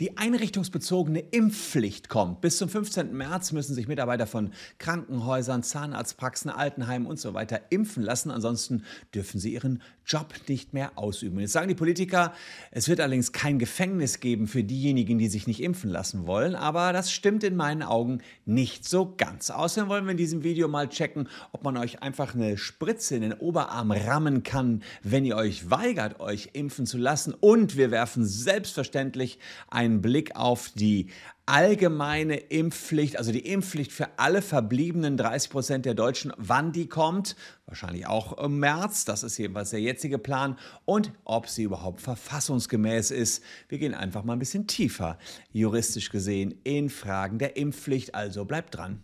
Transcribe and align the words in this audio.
Die 0.00 0.16
einrichtungsbezogene 0.16 1.20
Impfpflicht 1.20 2.08
kommt. 2.08 2.40
Bis 2.40 2.58
zum 2.58 2.68
15. 2.68 3.12
März 3.16 3.52
müssen 3.52 3.74
sich 3.74 3.88
Mitarbeiter 3.88 4.26
von 4.26 4.52
Krankenhäusern, 4.78 5.62
Zahnarztpraxen, 5.62 6.50
Altenheimen 6.50 7.06
und 7.06 7.18
so 7.18 7.34
weiter 7.34 7.60
impfen 7.70 8.02
lassen. 8.02 8.30
Ansonsten 8.30 8.84
dürfen 9.14 9.40
sie 9.40 9.52
ihren 9.52 9.82
Job 10.04 10.34
nicht 10.48 10.72
mehr 10.72 10.92
ausüben. 10.96 11.38
Jetzt 11.38 11.52
sagen 11.52 11.68
die 11.68 11.74
Politiker, 11.74 12.32
es 12.70 12.88
wird 12.88 13.00
allerdings 13.00 13.32
kein 13.32 13.58
Gefängnis 13.58 14.20
geben 14.20 14.46
für 14.46 14.64
diejenigen, 14.64 15.18
die 15.18 15.28
sich 15.28 15.46
nicht 15.46 15.62
impfen 15.62 15.90
lassen 15.90 16.26
wollen. 16.26 16.54
Aber 16.54 16.92
das 16.92 17.12
stimmt 17.12 17.44
in 17.44 17.56
meinen 17.56 17.82
Augen 17.82 18.20
nicht 18.44 18.88
so 18.88 19.14
ganz. 19.16 19.50
Außerdem 19.50 19.88
wollen 19.88 20.04
wir 20.04 20.12
in 20.12 20.16
diesem 20.16 20.42
Video 20.42 20.68
mal 20.68 20.88
checken, 20.88 21.28
ob 21.52 21.64
man 21.64 21.76
euch 21.76 22.02
einfach 22.02 22.34
eine 22.34 22.58
Spritze 22.58 23.16
in 23.16 23.22
den 23.22 23.34
Oberarm 23.34 23.92
rammen 23.92 24.42
kann, 24.42 24.82
wenn 25.02 25.24
ihr 25.24 25.36
euch 25.36 25.70
weigert, 25.70 26.20
euch 26.20 26.50
impfen 26.52 26.86
zu 26.86 26.98
lassen. 26.98 27.34
Und 27.38 27.76
wir 27.76 27.90
werfen 27.90 28.24
selbstverständlich 28.24 29.38
einen 29.68 30.02
Blick 30.02 30.36
auf 30.36 30.70
die 30.74 31.10
allgemeine 31.46 32.36
Impfpflicht, 32.36 33.16
also 33.18 33.32
die 33.32 33.46
Impfpflicht 33.46 33.92
für 33.92 34.18
alle 34.18 34.42
verbliebenen 34.42 35.16
30 35.16 35.50
Prozent 35.50 35.86
der 35.86 35.94
Deutschen, 35.94 36.32
wann 36.36 36.72
die 36.72 36.88
kommt, 36.88 37.36
wahrscheinlich 37.66 38.06
auch 38.06 38.38
im 38.38 38.58
März, 38.58 39.04
das 39.04 39.22
ist 39.22 39.38
jedenfalls 39.38 39.70
der 39.70 39.80
jetzige 39.80 40.18
Plan, 40.18 40.56
und 40.84 41.12
ob 41.24 41.48
sie 41.48 41.64
überhaupt 41.64 42.00
verfassungsgemäß 42.00 43.10
ist. 43.10 43.42
Wir 43.68 43.78
gehen 43.78 43.94
einfach 43.94 44.22
mal 44.22 44.34
ein 44.34 44.38
bisschen 44.38 44.66
tiefer, 44.66 45.18
juristisch 45.52 46.10
gesehen, 46.10 46.54
in 46.64 46.88
Fragen 46.90 47.38
der 47.38 47.56
Impfpflicht, 47.56 48.14
also 48.14 48.44
bleibt 48.44 48.76
dran. 48.76 49.02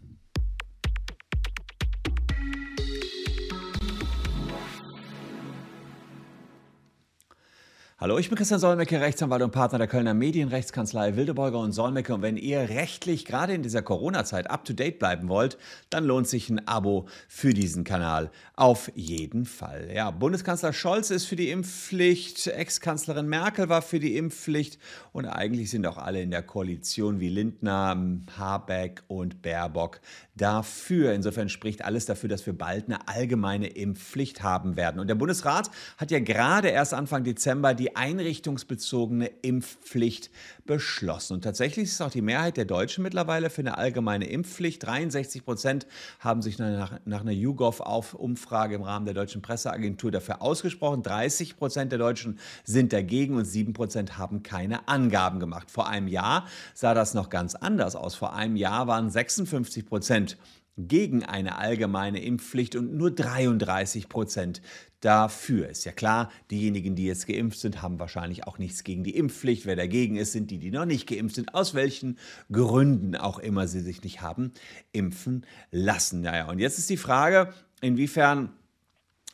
Hallo, 8.01 8.17
ich 8.17 8.29
bin 8.29 8.39
Christian 8.39 8.61
Solmecke, 8.61 9.01
Rechtsanwalt 9.01 9.43
und 9.43 9.51
Partner 9.51 9.79
der 9.79 9.89
Kölner 9.89 10.15
Medienrechtskanzlei 10.15 11.17
Wildeborger 11.17 11.59
und 11.59 11.73
Solmecke. 11.73 12.15
Und 12.15 12.23
wenn 12.23 12.37
ihr 12.37 12.61
rechtlich 12.69 13.25
gerade 13.25 13.55
in 13.55 13.65
dieser 13.65 13.83
Corona-Zeit 13.83 14.49
up-to-date 14.49 15.01
bleiben 15.01 15.29
wollt, 15.29 15.59
dann 15.91 16.05
lohnt 16.05 16.29
sich 16.29 16.49
ein 16.49 16.69
Abo 16.69 17.09
für 17.27 17.53
diesen 17.53 17.83
Kanal 17.83 18.31
auf 18.55 18.91
jeden 18.95 19.47
Fall. 19.47 19.89
Ja, 19.93 20.13
Bundeskanzler 20.13 20.73
Scholz 20.73 21.11
ist 21.11 21.25
für 21.25 21.35
die 21.35 21.51
Impfpflicht, 21.51 22.47
Ex-Kanzlerin 22.47 23.27
Merkel 23.27 23.69
war 23.69 23.83
für 23.83 23.99
die 23.99 24.17
Impfpflicht 24.17 24.79
und 25.13 25.27
eigentlich 25.27 25.71
sind 25.71 25.85
auch 25.85 25.99
alle 25.99 26.23
in 26.23 26.31
der 26.31 26.43
Koalition 26.43 27.19
wie 27.19 27.29
Lindner, 27.29 27.97
Habeck 28.37 29.03
und 29.09 29.43
Baerbock 29.43 30.01
dafür. 30.37 31.15
Insofern 31.15 31.49
spricht 31.49 31.85
alles 31.85 32.07
dafür, 32.07 32.29
dass 32.29 32.47
wir 32.47 32.53
bald 32.53 32.87
eine 32.87 33.09
allgemeine 33.09 33.67
Impfpflicht 33.67 34.43
haben 34.43 34.77
werden. 34.77 35.01
Und 35.01 35.09
der 35.09 35.17
Bundesrat 35.17 35.71
hat 35.97 36.13
ja 36.13 36.21
gerade 36.21 36.69
erst 36.69 36.95
Anfang 36.95 37.25
Dezember 37.25 37.75
die 37.75 37.88
einrichtungsbezogene 37.97 39.27
Impfpflicht 39.43 40.31
beschlossen. 40.65 41.35
Und 41.35 41.43
tatsächlich 41.43 41.85
ist 41.85 42.01
auch 42.01 42.11
die 42.11 42.23
Mehrheit 42.23 42.57
der 42.57 42.65
Deutschen 42.65 43.03
mittlerweile 43.03 43.51
für 43.51 43.63
eine 43.63 43.79
allgemeine 43.79 44.29
Impfpflicht. 44.29 44.85
63 44.87 45.45
Prozent 45.45 45.87
haben 46.21 46.43
sich 46.43 46.59
nach, 46.59 47.01
nach 47.05 47.21
einer 47.23 47.33
YouGov-Umfrage 47.33 48.75
im 48.75 48.83
Rahmen 48.83 49.07
der 49.07 49.15
Deutschen 49.15 49.43
Presseagentur 49.43 50.11
dafür 50.11 50.43
ausgesprochen. 50.43 51.03
30 51.03 51.57
Prozent 51.57 51.93
der 51.93 51.99
Deutschen 51.99 52.39
sind 52.65 52.93
dagegen 52.93 53.35
und 53.37 53.45
7 53.45 53.73
Prozent 53.73 54.19
haben 54.19 54.43
keine 54.43 54.89
Angaben 54.89 55.41
gemacht. 55.41 55.71
Vor 55.71 55.89
einem 55.89 56.09
Jahr 56.09 56.47
sah 56.75 56.95
das 56.95 57.15
noch 57.15 57.31
ganz 57.31 57.55
anders 57.55 57.97
aus. 57.97 58.15
Vor 58.15 58.35
einem 58.35 58.57
Jahr 58.57 58.87
waren 58.87 59.11
56 59.11 59.87
Prozent 59.87 60.37
gegen 60.79 61.25
eine 61.25 61.59
allgemeine 61.59 62.23
Impfpflicht 62.23 62.77
und 62.77 62.95
nur 62.95 63.11
33 63.11 64.09
Prozent 64.09 64.63
dafür. 65.01 65.69
Ist 65.69 65.85
ja 65.85 65.93
klar, 65.93 66.31
diejenigen, 66.51 66.95
die 66.95 67.07
jetzt 67.07 67.27
geimpft 67.27 67.59
sind, 67.59 67.83
haben 67.83 67.99
wahrscheinlich 67.99 68.47
auch 68.47 68.59
nichts 68.59 68.85
gegen 68.85 69.05
die 69.05 69.17
Impfpflicht. 69.17 69.67
Wer 69.67 69.77
dagegen 69.77 70.17
ist, 70.17 70.33
sind 70.33 70.51
die, 70.51 70.59
die 70.59 70.71
noch 70.71 70.87
nicht 70.87 71.09
geimpft 71.09 71.37
sind, 71.37 71.55
aus 71.55 71.75
welchen 71.75 72.19
Gründen 72.51 73.17
auch 73.17 73.39
immer 73.39 73.67
sie 73.67 73.81
sich 73.81 74.03
nicht 74.03 74.21
haben 74.23 74.53
impfen 74.93 75.45
lassen. 75.71 76.23
Naja, 76.23 76.49
und 76.49 76.59
jetzt 76.59 76.79
ist 76.79 76.91
die 76.91 76.97
Frage, 76.97 77.53
inwiefern 77.81 78.53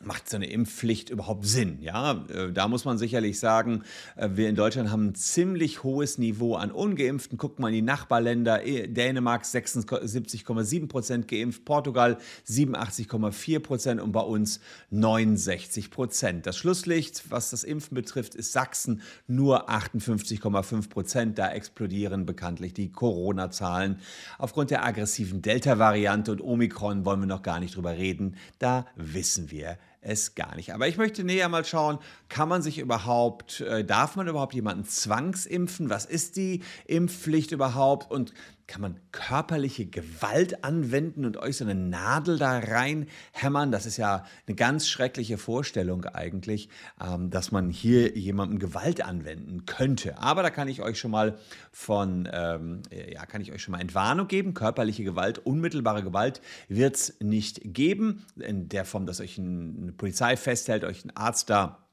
macht 0.06 0.28
so 0.28 0.36
eine 0.36 0.46
Impfpflicht 0.46 1.10
überhaupt 1.10 1.46
Sinn? 1.46 1.78
Ja, 1.80 2.24
äh, 2.28 2.52
da 2.52 2.68
muss 2.68 2.84
man 2.84 2.98
sicherlich 2.98 3.38
sagen, 3.38 3.82
äh, 4.16 4.30
wir 4.34 4.48
in 4.48 4.56
Deutschland 4.56 4.90
haben 4.90 5.08
ein 5.08 5.14
ziemlich 5.14 5.82
hohes 5.82 6.18
Niveau 6.18 6.54
an 6.54 6.70
Ungeimpften. 6.70 7.38
Guckt 7.38 7.58
mal 7.58 7.68
in 7.68 7.74
die 7.74 7.82
Nachbarländer, 7.82 8.60
Dänemark 8.86 9.44
76,7 9.44 10.88
Prozent 10.88 11.28
geimpft, 11.28 11.64
Portugal 11.64 12.18
87,4 12.48 13.60
Prozent 13.60 14.00
und 14.00 14.12
bei 14.12 14.20
uns 14.20 14.60
69 14.90 15.90
Prozent. 15.90 16.46
Das 16.46 16.56
Schlusslicht, 16.56 17.30
was 17.30 17.50
das 17.50 17.64
Impfen 17.64 17.94
betrifft, 17.94 18.34
ist 18.34 18.52
Sachsen 18.52 19.02
nur 19.26 19.70
58,5 19.70 20.88
Prozent. 20.88 21.38
Da 21.38 21.50
explodieren 21.50 22.26
bekanntlich 22.26 22.74
die 22.74 22.92
Corona-Zahlen. 22.92 23.98
Aufgrund 24.38 24.70
der 24.70 24.84
aggressiven 24.84 25.42
Delta-Variante 25.42 26.32
und 26.32 26.40
Omikron 26.40 27.04
wollen 27.04 27.20
wir 27.20 27.26
noch 27.26 27.42
gar 27.42 27.60
nicht 27.60 27.76
drüber 27.76 27.96
reden. 27.96 28.36
Da 28.58 28.86
wissen 28.96 29.50
wir 29.50 29.78
es 30.04 30.34
gar 30.34 30.54
nicht. 30.56 30.72
Aber 30.72 30.86
ich 30.86 30.96
möchte 30.96 31.24
näher 31.24 31.48
mal 31.48 31.64
schauen, 31.64 31.98
kann 32.28 32.48
man 32.48 32.62
sich 32.62 32.78
überhaupt, 32.78 33.60
äh, 33.60 33.84
darf 33.84 34.16
man 34.16 34.28
überhaupt 34.28 34.54
jemanden 34.54 34.84
zwangsimpfen? 34.84 35.90
Was 35.90 36.04
ist 36.04 36.36
die 36.36 36.62
Impfpflicht 36.86 37.52
überhaupt? 37.52 38.10
Und 38.10 38.32
kann 38.66 38.80
man 38.80 38.98
körperliche 39.12 39.86
Gewalt 39.86 40.64
anwenden 40.64 41.24
und 41.24 41.36
euch 41.36 41.58
so 41.58 41.64
eine 41.64 41.74
Nadel 41.74 42.38
da 42.38 42.58
reinhämmern? 42.58 43.70
Das 43.70 43.86
ist 43.86 43.96
ja 43.96 44.24
eine 44.46 44.56
ganz 44.56 44.88
schreckliche 44.88 45.38
Vorstellung 45.38 46.04
eigentlich, 46.06 46.68
ähm, 47.00 47.30
dass 47.30 47.52
man 47.52 47.70
hier 47.70 48.16
jemandem 48.16 48.58
Gewalt 48.58 49.04
anwenden 49.04 49.66
könnte. 49.66 50.18
Aber 50.18 50.42
da 50.42 50.50
kann 50.50 50.68
ich 50.68 50.82
euch 50.82 50.98
schon 50.98 51.10
mal 51.10 51.38
von, 51.72 52.28
ähm, 52.32 52.82
ja, 52.90 53.26
kann 53.26 53.40
ich 53.40 53.52
euch 53.52 53.62
schon 53.62 53.72
mal 53.72 53.80
Entwarnung 53.80 54.28
geben. 54.28 54.54
Körperliche 54.54 55.04
Gewalt, 55.04 55.38
unmittelbare 55.38 56.02
Gewalt 56.02 56.40
wird 56.68 56.96
es 56.96 57.16
nicht 57.20 57.60
geben. 57.64 58.24
In 58.36 58.68
der 58.68 58.84
Form, 58.84 59.06
dass 59.06 59.20
euch 59.20 59.38
eine 59.38 59.92
Polizei 59.92 60.36
festhält, 60.36 60.84
euch 60.84 61.04
ein 61.04 61.14
Arzt 61.16 61.50
da 61.50 61.83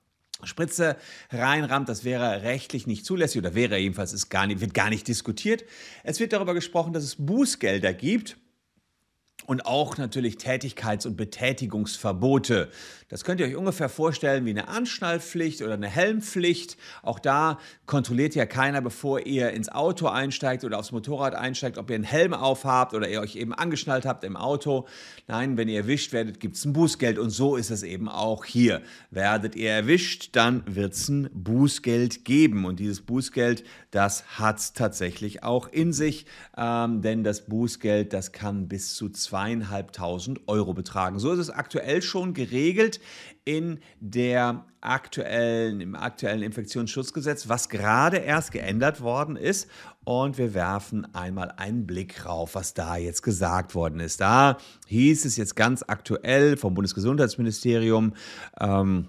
Spritze 0.43 0.97
reinrammt, 1.31 1.89
das 1.89 2.03
wäre 2.03 2.43
rechtlich 2.43 2.87
nicht 2.87 3.05
zulässig 3.05 3.39
oder 3.41 3.55
wäre 3.55 3.77
jedenfalls 3.77 4.13
ist 4.13 4.29
gar 4.29 4.47
nicht, 4.47 4.61
wird 4.61 4.73
gar 4.73 4.89
nicht 4.89 5.07
diskutiert. 5.07 5.63
Es 6.03 6.19
wird 6.19 6.33
darüber 6.33 6.53
gesprochen, 6.53 6.93
dass 6.93 7.03
es 7.03 7.15
Bußgelder 7.17 7.93
gibt 7.93 8.37
und 9.45 9.65
auch 9.65 9.97
natürlich 9.97 10.37
Tätigkeits- 10.37 11.05
und 11.05 11.17
Betätigungsverbote. 11.17 12.69
Das 13.11 13.25
könnt 13.25 13.41
ihr 13.41 13.47
euch 13.47 13.57
ungefähr 13.57 13.89
vorstellen 13.89 14.45
wie 14.45 14.51
eine 14.51 14.69
Anschnallpflicht 14.69 15.61
oder 15.61 15.73
eine 15.73 15.89
Helmpflicht. 15.89 16.77
Auch 17.03 17.19
da 17.19 17.59
kontrolliert 17.85 18.35
ja 18.35 18.45
keiner, 18.45 18.79
bevor 18.79 19.25
ihr 19.25 19.51
ins 19.51 19.67
Auto 19.67 20.07
einsteigt 20.07 20.63
oder 20.63 20.79
aufs 20.79 20.93
Motorrad 20.93 21.35
einsteigt, 21.35 21.77
ob 21.77 21.89
ihr 21.89 21.95
einen 21.95 22.05
Helm 22.05 22.33
aufhabt 22.33 22.93
oder 22.93 23.09
ihr 23.09 23.19
euch 23.19 23.35
eben 23.35 23.53
angeschnallt 23.53 24.05
habt 24.05 24.23
im 24.23 24.37
Auto. 24.37 24.87
Nein, 25.27 25.57
wenn 25.57 25.67
ihr 25.67 25.81
erwischt 25.81 26.13
werdet, 26.13 26.39
gibt 26.39 26.55
es 26.55 26.63
ein 26.63 26.71
Bußgeld 26.71 27.19
und 27.19 27.31
so 27.31 27.57
ist 27.57 27.69
es 27.69 27.83
eben 27.83 28.07
auch 28.07 28.45
hier. 28.45 28.81
Werdet 29.09 29.57
ihr 29.57 29.71
erwischt, 29.71 30.29
dann 30.37 30.63
wird 30.65 30.93
es 30.93 31.09
ein 31.09 31.29
Bußgeld 31.33 32.23
geben 32.23 32.63
und 32.63 32.79
dieses 32.79 33.01
Bußgeld, 33.01 33.65
das 33.91 34.23
hat 34.39 34.59
es 34.59 34.71
tatsächlich 34.71 35.43
auch 35.43 35.67
in 35.67 35.91
sich, 35.91 36.25
ähm, 36.55 37.01
denn 37.01 37.25
das 37.25 37.41
Bußgeld, 37.41 38.13
das 38.13 38.31
kann 38.31 38.69
bis 38.69 38.95
zu 38.95 39.09
zweieinhalbtausend 39.31 40.41
Euro 40.47 40.73
betragen. 40.73 41.17
So 41.17 41.31
ist 41.31 41.39
es 41.39 41.49
aktuell 41.49 42.01
schon 42.01 42.33
geregelt 42.33 42.99
in 43.45 43.79
der 44.01 44.65
aktuellen, 44.81 45.79
im 45.79 45.95
aktuellen 45.95 46.41
Infektionsschutzgesetz, 46.41 47.47
was 47.47 47.69
gerade 47.69 48.17
erst 48.17 48.51
geändert 48.51 48.99
worden 48.99 49.37
ist. 49.37 49.69
Und 50.03 50.37
wir 50.37 50.53
werfen 50.53 51.07
einmal 51.15 51.53
einen 51.55 51.87
Blick 51.87 52.25
rauf, 52.25 52.55
was 52.55 52.73
da 52.73 52.97
jetzt 52.97 53.23
gesagt 53.23 53.73
worden 53.73 54.01
ist. 54.01 54.19
Da 54.19 54.57
hieß 54.87 55.23
es 55.23 55.37
jetzt 55.37 55.55
ganz 55.55 55.81
aktuell 55.87 56.57
vom 56.57 56.73
Bundesgesundheitsministerium, 56.73 58.13
ähm, 58.59 59.07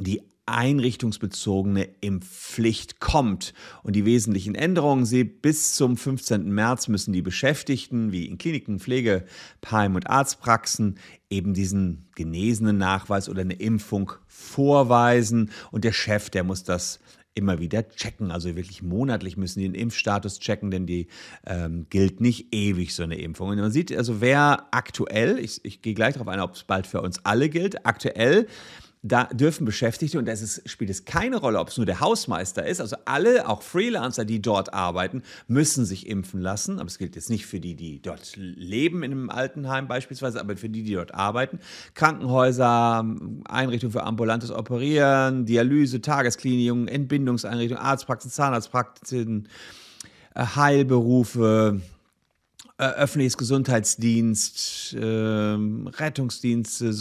die 0.00 0.20
einrichtungsbezogene 0.46 1.88
Impfpflicht 2.00 3.00
kommt. 3.00 3.54
Und 3.82 3.96
die 3.96 4.04
wesentlichen 4.04 4.54
Änderungen 4.54 5.06
sind, 5.06 5.42
bis 5.42 5.74
zum 5.74 5.96
15. 5.96 6.50
März 6.50 6.88
müssen 6.88 7.12
die 7.12 7.22
Beschäftigten, 7.22 8.12
wie 8.12 8.26
in 8.26 8.38
Kliniken, 8.38 8.78
Pflegeheim 8.78 9.94
und 9.94 10.08
Arztpraxen, 10.08 10.98
eben 11.30 11.54
diesen 11.54 12.08
genesenen 12.14 12.78
Nachweis 12.78 13.28
oder 13.28 13.40
eine 13.40 13.54
Impfung 13.54 14.12
vorweisen. 14.26 15.50
Und 15.70 15.84
der 15.84 15.92
Chef, 15.92 16.30
der 16.30 16.44
muss 16.44 16.62
das 16.62 17.00
immer 17.34 17.58
wieder 17.58 17.88
checken. 17.88 18.30
Also 18.30 18.54
wirklich 18.54 18.82
monatlich 18.82 19.36
müssen 19.36 19.60
die 19.60 19.68
den 19.68 19.74
Impfstatus 19.74 20.38
checken, 20.38 20.70
denn 20.70 20.86
die 20.86 21.08
ähm, 21.46 21.86
gilt 21.90 22.20
nicht 22.20 22.54
ewig, 22.54 22.94
so 22.94 23.02
eine 23.02 23.18
Impfung. 23.18 23.48
Und 23.48 23.58
man 23.58 23.72
sieht 23.72 23.96
also, 23.96 24.20
wer 24.20 24.68
aktuell, 24.70 25.38
ich, 25.38 25.64
ich 25.64 25.82
gehe 25.82 25.94
gleich 25.94 26.14
darauf 26.14 26.28
ein, 26.28 26.40
ob 26.40 26.54
es 26.54 26.64
bald 26.64 26.86
für 26.86 27.00
uns 27.00 27.24
alle 27.24 27.48
gilt, 27.48 27.86
aktuell 27.86 28.46
da 29.06 29.24
dürfen 29.24 29.66
Beschäftigte, 29.66 30.18
und 30.18 30.26
es 30.26 30.62
spielt 30.64 30.88
es 30.88 31.04
keine 31.04 31.36
Rolle, 31.36 31.60
ob 31.60 31.68
es 31.68 31.76
nur 31.76 31.84
der 31.84 32.00
Hausmeister 32.00 32.66
ist, 32.66 32.80
also 32.80 32.96
alle, 33.04 33.46
auch 33.46 33.60
Freelancer, 33.60 34.24
die 34.24 34.40
dort 34.40 34.72
arbeiten, 34.72 35.22
müssen 35.46 35.84
sich 35.84 36.08
impfen 36.08 36.40
lassen. 36.40 36.78
Aber 36.78 36.86
es 36.86 36.96
gilt 36.96 37.14
jetzt 37.14 37.28
nicht 37.28 37.44
für 37.44 37.60
die, 37.60 37.74
die 37.74 38.00
dort 38.00 38.32
leben 38.36 39.02
in 39.02 39.12
einem 39.12 39.30
Altenheim 39.30 39.88
beispielsweise, 39.88 40.40
aber 40.40 40.56
für 40.56 40.70
die, 40.70 40.82
die 40.82 40.94
dort 40.94 41.12
arbeiten. 41.12 41.58
Krankenhäuser, 41.92 43.04
Einrichtungen 43.44 43.92
für 43.92 44.04
ambulantes 44.04 44.50
Operieren, 44.50 45.44
Dialyse, 45.44 46.00
Tageskliniken, 46.00 46.88
Entbindungseinrichtungen, 46.88 47.84
Arztpraxen, 47.84 48.30
Zahnarztpraxen, 48.30 49.48
äh, 50.34 50.46
Heilberufe, 50.56 51.82
äh, 52.78 52.86
öffentliches 52.86 53.36
Gesundheitsdienst, 53.36 54.94
äh, 54.94 54.98
Rettungsdienste, 54.98 56.94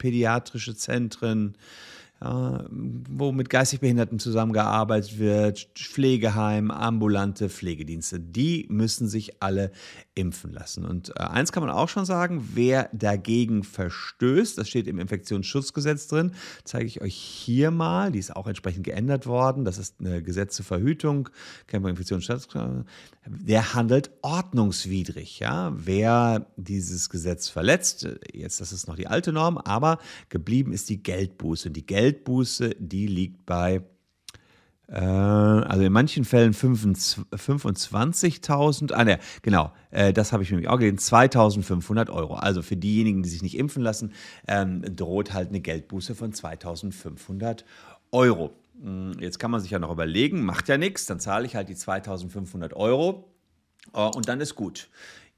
sozialpädiatrische 0.00 0.74
Zentren, 0.74 1.54
wo 2.22 3.32
mit 3.32 3.48
geistig 3.48 3.80
Behinderten 3.80 4.18
zusammengearbeitet 4.18 5.18
wird, 5.18 5.70
Pflegeheim, 5.74 6.70
ambulante 6.70 7.48
Pflegedienste, 7.48 8.20
die 8.20 8.66
müssen 8.68 9.08
sich 9.08 9.42
alle 9.42 9.72
impfen 10.14 10.52
lassen. 10.52 10.84
Und 10.84 11.10
äh, 11.16 11.22
eins 11.22 11.50
kann 11.50 11.62
man 11.62 11.72
auch 11.72 11.88
schon 11.88 12.04
sagen, 12.04 12.50
wer 12.54 12.90
dagegen 12.92 13.64
verstößt, 13.64 14.58
das 14.58 14.68
steht 14.68 14.86
im 14.86 14.98
Infektionsschutzgesetz 14.98 16.08
drin, 16.08 16.32
zeige 16.64 16.86
ich 16.86 17.00
euch 17.00 17.14
hier 17.14 17.70
mal, 17.70 18.12
die 18.12 18.18
ist 18.18 18.36
auch 18.36 18.46
entsprechend 18.46 18.84
geändert 18.84 19.26
worden, 19.26 19.64
das 19.64 19.78
ist 19.78 19.96
eine 20.00 20.22
Gesetz 20.22 20.56
zur 20.56 20.66
Verhütung, 20.66 21.30
der 23.26 23.74
handelt 23.74 24.10
ordnungswidrig. 24.22 25.38
Ja? 25.38 25.72
Wer 25.74 26.46
dieses 26.56 27.08
Gesetz 27.08 27.48
verletzt, 27.48 28.06
jetzt 28.32 28.60
das 28.60 28.72
ist 28.72 28.88
noch 28.88 28.96
die 28.96 29.06
alte 29.06 29.32
Norm, 29.32 29.56
aber 29.58 29.98
geblieben 30.28 30.72
ist 30.72 30.88
die 30.88 31.02
Geldbuße. 31.02 31.70
Die 31.70 31.86
Geldbuße, 31.86 32.09
die 32.78 33.06
liegt 33.06 33.46
bei 33.46 33.82
äh, 34.90 34.98
also 34.98 35.84
in 35.84 35.92
manchen 35.92 36.24
Fällen 36.24 36.52
25.000, 36.52 38.92
ah 38.92 39.04
ne, 39.04 39.20
genau, 39.42 39.72
äh, 39.90 40.12
das 40.12 40.32
habe 40.32 40.42
ich 40.42 40.50
nämlich 40.50 40.68
auch 40.68 40.78
gelesen, 40.78 40.98
2.500 40.98 42.10
Euro. 42.10 42.34
Also 42.34 42.62
für 42.62 42.76
diejenigen, 42.76 43.22
die 43.22 43.28
sich 43.28 43.42
nicht 43.42 43.56
impfen 43.56 43.82
lassen, 43.82 44.12
ähm, 44.48 44.82
droht 44.96 45.32
halt 45.32 45.50
eine 45.50 45.60
Geldbuße 45.60 46.16
von 46.16 46.32
2.500 46.32 47.62
Euro. 48.10 48.50
Hm, 48.82 49.12
jetzt 49.20 49.38
kann 49.38 49.52
man 49.52 49.60
sich 49.60 49.70
ja 49.70 49.78
noch 49.78 49.92
überlegen, 49.92 50.44
macht 50.44 50.68
ja 50.68 50.76
nichts, 50.76 51.06
dann 51.06 51.20
zahle 51.20 51.46
ich 51.46 51.54
halt 51.54 51.68
die 51.68 51.76
2.500 51.76 52.74
Euro 52.74 53.32
äh, 53.94 54.00
und 54.00 54.28
dann 54.28 54.40
ist 54.40 54.56
gut. 54.56 54.88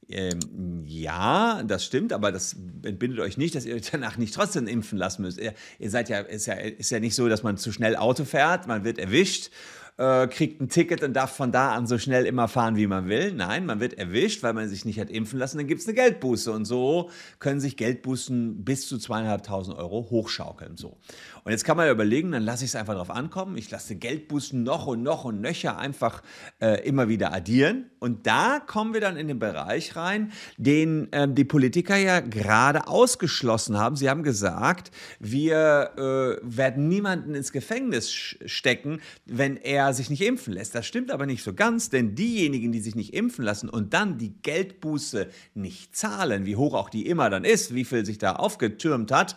Ähm, 0.08 0.84
ja, 0.86 1.62
das 1.62 1.84
stimmt, 1.84 2.12
aber 2.12 2.32
das 2.32 2.56
entbindet 2.82 3.20
euch 3.20 3.38
nicht, 3.38 3.54
dass 3.54 3.64
ihr 3.64 3.74
euch 3.74 3.90
danach 3.90 4.18
nicht 4.18 4.34
trotzdem 4.34 4.66
impfen 4.66 4.98
lassen 4.98 5.22
müsst. 5.22 5.38
Ihr, 5.38 5.54
ihr 5.78 5.90
seid 5.90 6.08
ja 6.08 6.20
ist, 6.20 6.46
ja, 6.46 6.54
ist 6.54 6.90
ja 6.90 7.00
nicht 7.00 7.14
so, 7.14 7.28
dass 7.28 7.42
man 7.42 7.56
zu 7.56 7.72
schnell 7.72 7.96
Auto 7.96 8.24
fährt, 8.24 8.66
man 8.66 8.84
wird 8.84 8.98
erwischt 8.98 9.50
äh, 9.98 10.26
kriegt 10.26 10.60
ein 10.60 10.68
Ticket 10.68 11.02
und 11.02 11.12
darf 11.12 11.36
von 11.36 11.52
da 11.52 11.72
an 11.72 11.86
so 11.86 11.98
schnell 11.98 12.26
immer 12.26 12.48
fahren, 12.48 12.76
wie 12.76 12.86
man 12.86 13.08
will. 13.08 13.32
Nein, 13.32 13.66
man 13.66 13.80
wird 13.80 13.94
erwischt, 13.94 14.42
weil 14.42 14.52
man 14.52 14.68
sich 14.68 14.84
nicht 14.84 14.98
hat 14.98 15.10
impfen 15.10 15.38
lassen, 15.38 15.58
dann 15.58 15.66
gibt 15.66 15.80
es 15.80 15.86
eine 15.86 15.94
Geldbuße. 15.94 16.50
Und 16.50 16.64
so 16.64 17.10
können 17.38 17.60
sich 17.60 17.76
Geldbußen 17.76 18.64
bis 18.64 18.88
zu 18.88 18.98
zweieinhalbtausend 18.98 19.76
Euro 19.76 20.08
hochschaukeln. 20.10 20.76
So. 20.76 20.96
Und 21.44 21.50
jetzt 21.50 21.64
kann 21.64 21.76
man 21.76 21.86
ja 21.86 21.92
überlegen, 21.92 22.30
dann 22.30 22.44
lasse 22.44 22.64
ich 22.64 22.70
es 22.70 22.76
einfach 22.76 22.94
drauf 22.94 23.10
ankommen. 23.10 23.56
Ich 23.56 23.68
lasse 23.70 23.96
Geldbußen 23.96 24.62
noch 24.62 24.86
und 24.86 25.02
noch 25.02 25.24
und 25.24 25.40
nöcher 25.40 25.76
einfach 25.76 26.22
äh, 26.60 26.86
immer 26.86 27.08
wieder 27.08 27.32
addieren. 27.32 27.90
Und 27.98 28.28
da 28.28 28.60
kommen 28.60 28.94
wir 28.94 29.00
dann 29.00 29.16
in 29.16 29.26
den 29.26 29.40
Bereich 29.40 29.96
rein, 29.96 30.30
den 30.56 31.12
äh, 31.12 31.26
die 31.28 31.44
Politiker 31.44 31.96
ja 31.96 32.20
gerade 32.20 32.86
ausgeschlossen 32.86 33.76
haben. 33.76 33.96
Sie 33.96 34.08
haben 34.08 34.22
gesagt, 34.22 34.92
wir 35.18 35.90
äh, 35.96 36.36
werden 36.42 36.86
niemanden 36.86 37.34
ins 37.34 37.50
Gefängnis 37.50 38.12
stecken, 38.12 39.00
wenn 39.26 39.56
er 39.56 39.94
sich 39.94 40.10
nicht 40.10 40.22
impfen 40.22 40.52
lässt. 40.52 40.76
Das 40.76 40.86
stimmt 40.86 41.10
aber 41.10 41.26
nicht 41.26 41.42
so 41.42 41.54
ganz, 41.54 41.90
denn 41.90 42.14
diejenigen, 42.14 42.70
die 42.70 42.80
sich 42.80 42.94
nicht 42.94 43.14
impfen 43.14 43.44
lassen 43.44 43.68
und 43.68 43.94
dann 43.94 44.16
die 44.16 44.32
Geldbuße 44.42 45.26
nicht 45.54 45.96
zahlen, 45.96 46.46
wie 46.46 46.54
hoch 46.54 46.74
auch 46.74 46.88
die 46.88 47.06
immer 47.06 47.30
dann 47.30 47.44
ist, 47.44 47.74
wie 47.74 47.84
viel 47.84 48.06
sich 48.06 48.18
da 48.18 48.36
aufgetürmt 48.36 49.10
hat, 49.10 49.36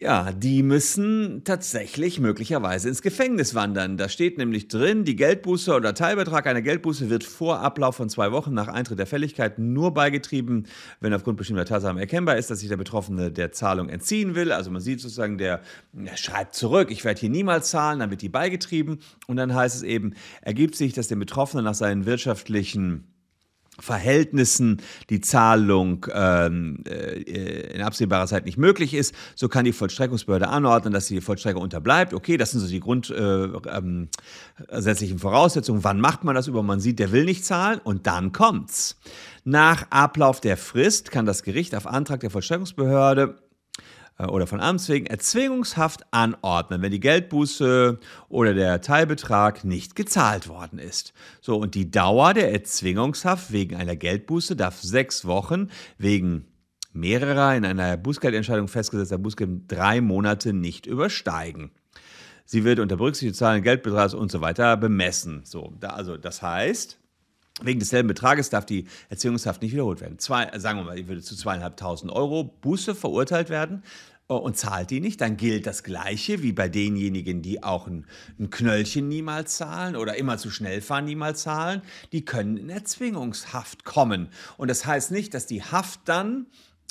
ja, 0.00 0.32
die 0.32 0.62
müssen 0.62 1.42
tatsächlich 1.44 2.20
möglicherweise 2.20 2.88
ins 2.88 3.02
Gefängnis 3.02 3.54
wandern. 3.54 3.96
Da 3.96 4.08
steht 4.08 4.36
nämlich 4.36 4.68
drin, 4.68 5.04
die 5.04 5.16
Geldbuße 5.16 5.74
oder 5.74 5.94
Teilbetrag 5.94 6.46
einer 6.46 6.60
Geldbuße 6.60 7.08
wird 7.08 7.24
vor 7.24 7.60
Ablauf 7.60 7.96
von 7.96 8.10
zwei 8.10 8.32
Wochen 8.32 8.52
nach 8.52 8.68
Eintritt 8.68 8.98
der 8.98 9.06
Fälligkeit 9.06 9.58
nur 9.58 9.94
beigetrieben, 9.94 10.66
wenn 11.00 11.14
aufgrund 11.14 11.38
bestimmter 11.38 11.64
Tatsachen 11.64 11.98
erkennbar 11.98 12.36
ist, 12.36 12.50
dass 12.50 12.60
sich 12.60 12.68
der 12.68 12.76
Betroffene 12.76 13.30
der 13.30 13.52
Zahlung 13.52 13.88
entziehen 13.88 14.34
will. 14.34 14.52
Also 14.52 14.70
man 14.70 14.82
sieht 14.82 15.00
sozusagen, 15.00 15.38
der, 15.38 15.62
der 15.92 16.16
schreibt 16.16 16.54
zurück, 16.54 16.90
ich 16.90 17.04
werde 17.04 17.20
hier 17.20 17.30
niemals 17.30 17.70
zahlen, 17.70 18.00
dann 18.00 18.10
wird 18.10 18.22
die 18.22 18.28
beigetrieben. 18.28 18.98
Und 19.26 19.36
dann 19.36 19.54
heißt 19.54 19.76
es 19.76 19.82
eben, 19.82 20.14
ergibt 20.42 20.76
sich, 20.76 20.92
dass 20.92 21.08
der 21.08 21.16
Betroffene 21.16 21.62
nach 21.62 21.74
seinen 21.74 22.04
wirtschaftlichen 22.04 23.04
Verhältnissen 23.78 24.80
die 25.10 25.20
Zahlung 25.20 26.06
ähm, 26.12 26.82
äh, 26.88 27.74
in 27.74 27.82
absehbarer 27.82 28.26
Zeit 28.26 28.44
nicht 28.46 28.58
möglich 28.58 28.94
ist, 28.94 29.14
so 29.34 29.48
kann 29.48 29.64
die 29.64 29.72
Vollstreckungsbehörde 29.72 30.48
anordnen, 30.48 30.92
dass 30.92 31.06
die 31.06 31.20
Vollstreckung 31.20 31.62
unterbleibt. 31.62 32.14
Okay, 32.14 32.36
das 32.36 32.52
sind 32.52 32.60
so 32.60 32.68
die 32.68 32.80
grundsätzlichen 32.80 34.08
äh, 34.68 35.10
ähm, 35.10 35.18
Voraussetzungen. 35.18 35.84
Wann 35.84 36.00
macht 36.00 36.24
man 36.24 36.34
das 36.34 36.46
über? 36.46 36.62
Man 36.62 36.80
sieht, 36.80 36.98
der 36.98 37.12
will 37.12 37.24
nicht 37.24 37.44
zahlen 37.44 37.80
und 37.82 38.06
dann 38.06 38.32
kommt's. 38.32 38.98
Nach 39.44 39.86
Ablauf 39.90 40.40
der 40.40 40.56
Frist 40.56 41.10
kann 41.10 41.26
das 41.26 41.42
Gericht 41.42 41.74
auf 41.74 41.86
Antrag 41.86 42.20
der 42.20 42.30
Vollstreckungsbehörde 42.30 43.36
oder 44.18 44.46
von 44.46 44.60
Amts 44.60 44.88
wegen 44.88 45.06
Erzwingungshaft 45.06 46.02
anordnen, 46.10 46.80
wenn 46.82 46.90
die 46.90 47.00
Geldbuße 47.00 47.98
oder 48.28 48.54
der 48.54 48.80
Teilbetrag 48.80 49.64
nicht 49.64 49.94
gezahlt 49.94 50.48
worden 50.48 50.78
ist. 50.78 51.12
So, 51.40 51.56
und 51.56 51.74
die 51.74 51.90
Dauer 51.90 52.32
der 52.32 52.52
Erzwingungshaft 52.52 53.52
wegen 53.52 53.76
einer 53.76 53.96
Geldbuße 53.96 54.56
darf 54.56 54.80
sechs 54.80 55.26
Wochen 55.26 55.68
wegen 55.98 56.46
mehrerer 56.92 57.54
in 57.54 57.64
einer 57.64 57.96
Bußgeldentscheidung 57.98 58.68
festgesetzter 58.68 59.18
Bußgeld 59.18 59.62
drei 59.68 60.00
Monate 60.00 60.52
nicht 60.54 60.86
übersteigen. 60.86 61.70
Sie 62.46 62.64
wird 62.64 62.78
unter 62.78 62.96
Berücksichtigung 62.96 63.32
des 63.32 63.38
Zahlen 63.38 63.62
Geldbetrags 63.62 64.14
und 64.14 64.30
so 64.30 64.40
weiter 64.40 64.76
bemessen. 64.76 65.42
So, 65.44 65.74
da, 65.80 65.90
also 65.90 66.16
das 66.16 66.42
heißt, 66.42 66.98
Wegen 67.62 67.80
desselben 67.80 68.08
Betrages 68.08 68.50
darf 68.50 68.66
die 68.66 68.86
Erziehungshaft 69.08 69.62
nicht 69.62 69.72
wiederholt 69.72 70.00
werden. 70.00 70.18
Zwei, 70.18 70.50
sagen 70.58 70.78
wir 70.78 70.84
mal, 70.84 70.98
ich 70.98 71.08
würde 71.08 71.22
zu 71.22 71.34
zweieinhalbtausend 71.34 72.12
Euro 72.12 72.44
Buße 72.44 72.94
verurteilt 72.94 73.48
werden 73.48 73.82
äh, 74.28 74.34
und 74.34 74.58
zahlt 74.58 74.90
die 74.90 75.00
nicht, 75.00 75.22
dann 75.22 75.38
gilt 75.38 75.66
das 75.66 75.82
Gleiche 75.82 76.42
wie 76.42 76.52
bei 76.52 76.68
denjenigen, 76.68 77.40
die 77.40 77.62
auch 77.62 77.86
ein, 77.86 78.06
ein, 78.38 78.50
Knöllchen 78.50 79.08
niemals 79.08 79.56
zahlen 79.56 79.96
oder 79.96 80.16
immer 80.16 80.36
zu 80.36 80.50
schnell 80.50 80.82
fahren 80.82 81.06
niemals 81.06 81.42
zahlen. 81.42 81.80
Die 82.12 82.24
können 82.24 82.58
in 82.58 82.68
Erzwingungshaft 82.68 83.84
kommen. 83.84 84.28
Und 84.58 84.68
das 84.68 84.84
heißt 84.84 85.10
nicht, 85.10 85.32
dass 85.32 85.46
die 85.46 85.62
Haft 85.62 86.00
dann 86.04 86.46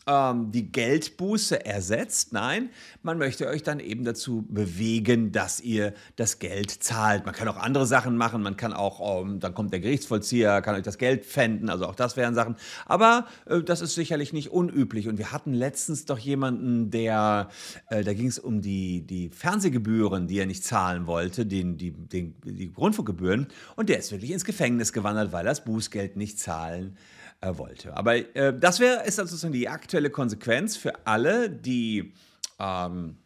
ähm, 0.08 0.52
die 0.52 0.72
Geldbuße 0.72 1.66
ersetzt. 1.66 2.34
Nein, 2.34 2.70
man 3.02 3.18
möchte 3.18 3.48
euch 3.48 3.64
dann 3.64 3.80
eben 3.80 4.04
dazu 4.04 4.46
bewegen, 4.48 5.32
dass 5.32 5.60
ihr 5.60 5.94
das 6.16 6.40
Geld 6.40 6.72
zahlt. 6.72 7.26
Man 7.26 7.34
kann 7.34 7.48
auch 7.48 7.58
andere 7.58 7.86
Sachen 7.86 8.18
machen. 8.18 8.42
Man 8.42 8.58
kann 8.58 8.74
auch, 8.74 9.22
ähm, 9.22 9.40
dann 9.40 9.54
kommt 9.54 9.74
der 9.74 9.80
Gerichtsvollzieher, 9.80 10.62
kann 10.62 10.76
euch 10.76 10.84
das 10.84 10.98
Geld 10.98 11.26
pfänden. 11.26 11.70
Also 11.70 11.88
auch 11.88 11.96
das 11.96 12.18
wären 12.18 12.36
Sachen. 12.36 12.56
Aber 12.86 13.26
äh, 13.46 13.62
das 13.62 13.82
ist 13.82 13.96
sicherlich 13.96 14.34
nicht 14.34 14.52
unüblich. 14.52 15.08
Und 15.08 15.18
wir 15.18 15.32
hatten 15.32 15.54
letztens 15.54 16.06
doch 16.06 16.20
jemanden, 16.20 16.92
der, 16.92 17.50
äh, 17.90 18.04
da 18.04 18.14
ging 18.14 18.28
es 18.28 18.40
um 18.40 18.62
die, 18.62 19.02
die 19.02 19.30
Fernsehgebühren, 19.30 20.28
die 20.28 20.40
er 20.40 20.46
nicht 20.46 20.64
zahlen 20.64 21.08
wollte, 21.08 21.46
den, 21.46 21.78
die, 21.78 21.92
den, 21.92 22.36
die 22.44 22.72
Grundfunkgebühren. 22.72 23.48
Und 23.76 23.90
der 23.90 24.00
ist 24.00 24.12
wirklich 24.12 24.32
ins 24.32 24.46
Gefängnis 24.46 24.94
gewandert, 24.94 25.32
weil 25.32 25.46
er 25.46 25.50
das 25.50 25.64
Bußgeld 25.64 26.16
nicht 26.16 26.40
zahlen 26.40 26.98
äh, 27.46 27.58
wollte. 27.58 27.96
Aber 27.96 28.16
äh, 28.36 28.58
das 28.58 28.80
wäre 28.80 29.06
ist 29.06 29.18
sozusagen 29.18 29.54
die 29.54 29.70
aktuelle 29.70 30.10
Konsequenz 30.10 30.76
für 30.78 31.06
alle, 31.06 31.50
die 31.50 32.14
ähm, 32.60 33.18